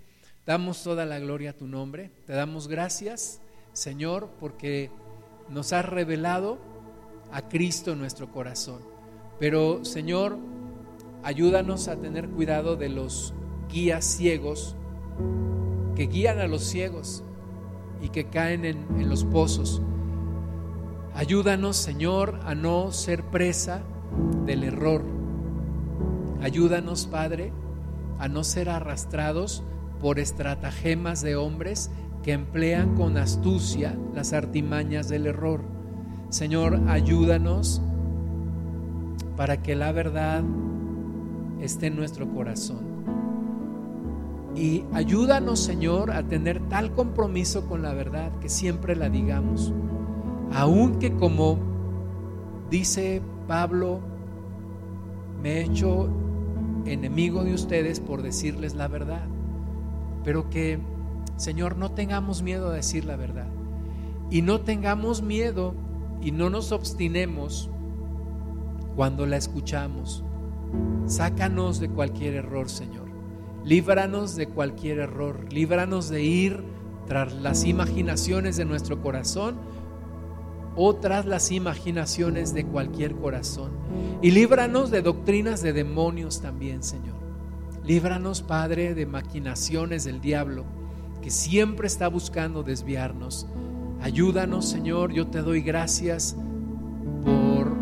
[0.47, 2.11] damos toda la gloria a tu nombre.
[2.27, 3.41] Te damos gracias,
[3.73, 4.91] Señor, porque
[5.49, 6.59] nos has revelado
[7.33, 8.81] a Cristo en nuestro corazón.
[9.39, 10.39] Pero, Señor,
[11.23, 13.35] ayúdanos a tener cuidado de los
[13.69, 14.77] guías ciegos
[15.97, 17.23] que guían a los ciegos
[18.01, 19.81] y que caen en, los pozos.
[21.15, 23.83] Ayúdanos, Señor, a no ser presa
[24.45, 25.05] del error.
[26.43, 27.53] Ayúdanos, Padre,
[28.19, 29.63] a no ser arrastrados
[30.01, 31.91] por estratagemas de hombres
[32.23, 35.63] que emplean con astucia las artimañas del error.
[36.31, 37.83] Señor, ayúdanos
[39.37, 40.43] para que la verdad
[41.61, 42.95] esté en nuestro corazón.
[44.57, 49.73] Y ayúdanos, Señor, a tener tal compromiso con la verdad que siempre la digamos.
[50.53, 51.59] Aunque como
[52.71, 54.01] dice Pablo,
[55.43, 56.09] me he hecho
[56.87, 59.27] enemigo de ustedes por decirles la verdad.
[60.25, 60.79] Pero que,
[61.37, 63.49] Señor, no tengamos miedo a decir la verdad.
[64.31, 65.75] Y no tengamos miedo
[66.21, 67.71] y no nos obstinemos
[68.97, 70.25] cuando la escuchamos.
[71.07, 73.05] Sácanos de cualquier error, Señor.
[73.65, 76.65] Líbranos de cualquier error, líbranos de ir
[77.07, 79.57] tras las imaginaciones de nuestro corazón
[80.77, 83.73] o tras las imaginaciones de cualquier corazón.
[84.23, 87.15] Y líbranos de doctrinas de demonios también, Señor.
[87.85, 90.65] Líbranos, Padre, de maquinaciones del diablo
[91.23, 93.47] que siempre está buscando desviarnos.
[94.01, 95.13] Ayúdanos, Señor.
[95.13, 96.37] Yo te doy gracias
[97.25, 97.75] por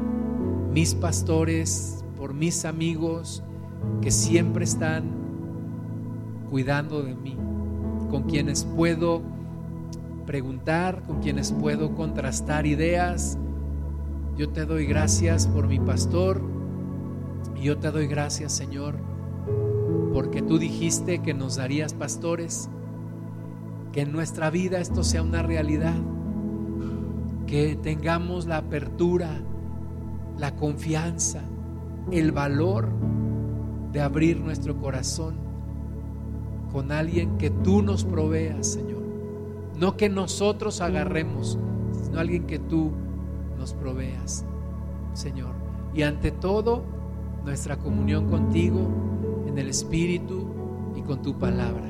[0.73, 3.43] mis pastores, por mis amigos
[4.01, 5.11] que siempre están
[6.51, 7.37] cuidando de mí,
[8.11, 9.23] con quienes puedo
[10.23, 13.39] preguntar, con quienes puedo contrastar ideas.
[14.37, 16.43] Yo te doy gracias por mi pastor
[17.57, 18.97] y yo te doy gracias, Señor,
[20.13, 22.69] porque tú dijiste que nos darías pastores,
[23.93, 25.97] que en nuestra vida esto sea una realidad,
[27.47, 29.43] que tengamos la apertura,
[30.39, 31.43] la confianza,
[32.11, 32.89] el valor
[33.93, 35.37] de abrir nuestro corazón
[36.73, 39.02] con alguien que tú nos proveas, Señor.
[39.77, 41.59] No que nosotros agarremos,
[42.03, 42.93] sino alguien que tú
[43.59, 44.45] nos proveas,
[45.15, 45.55] Señor.
[45.95, 46.85] Y ante todo,
[47.45, 48.89] nuestra comunión contigo
[49.47, 50.47] en el Espíritu
[50.97, 51.89] y con tu palabra.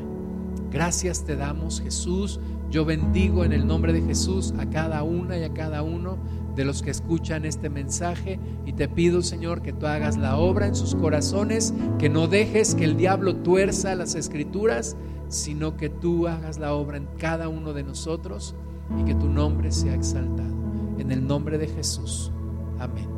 [0.70, 2.40] Gracias te damos, Jesús.
[2.70, 6.16] Yo bendigo en el nombre de Jesús a cada una y a cada uno
[6.56, 10.66] de los que escuchan este mensaje y te pido, Señor, que tú hagas la obra
[10.66, 14.96] en sus corazones, que no dejes que el diablo tuerza las escrituras,
[15.32, 18.54] sino que tú hagas la obra en cada uno de nosotros
[19.00, 20.52] y que tu nombre sea exaltado.
[20.98, 22.30] En el nombre de Jesús.
[22.78, 23.11] Amén.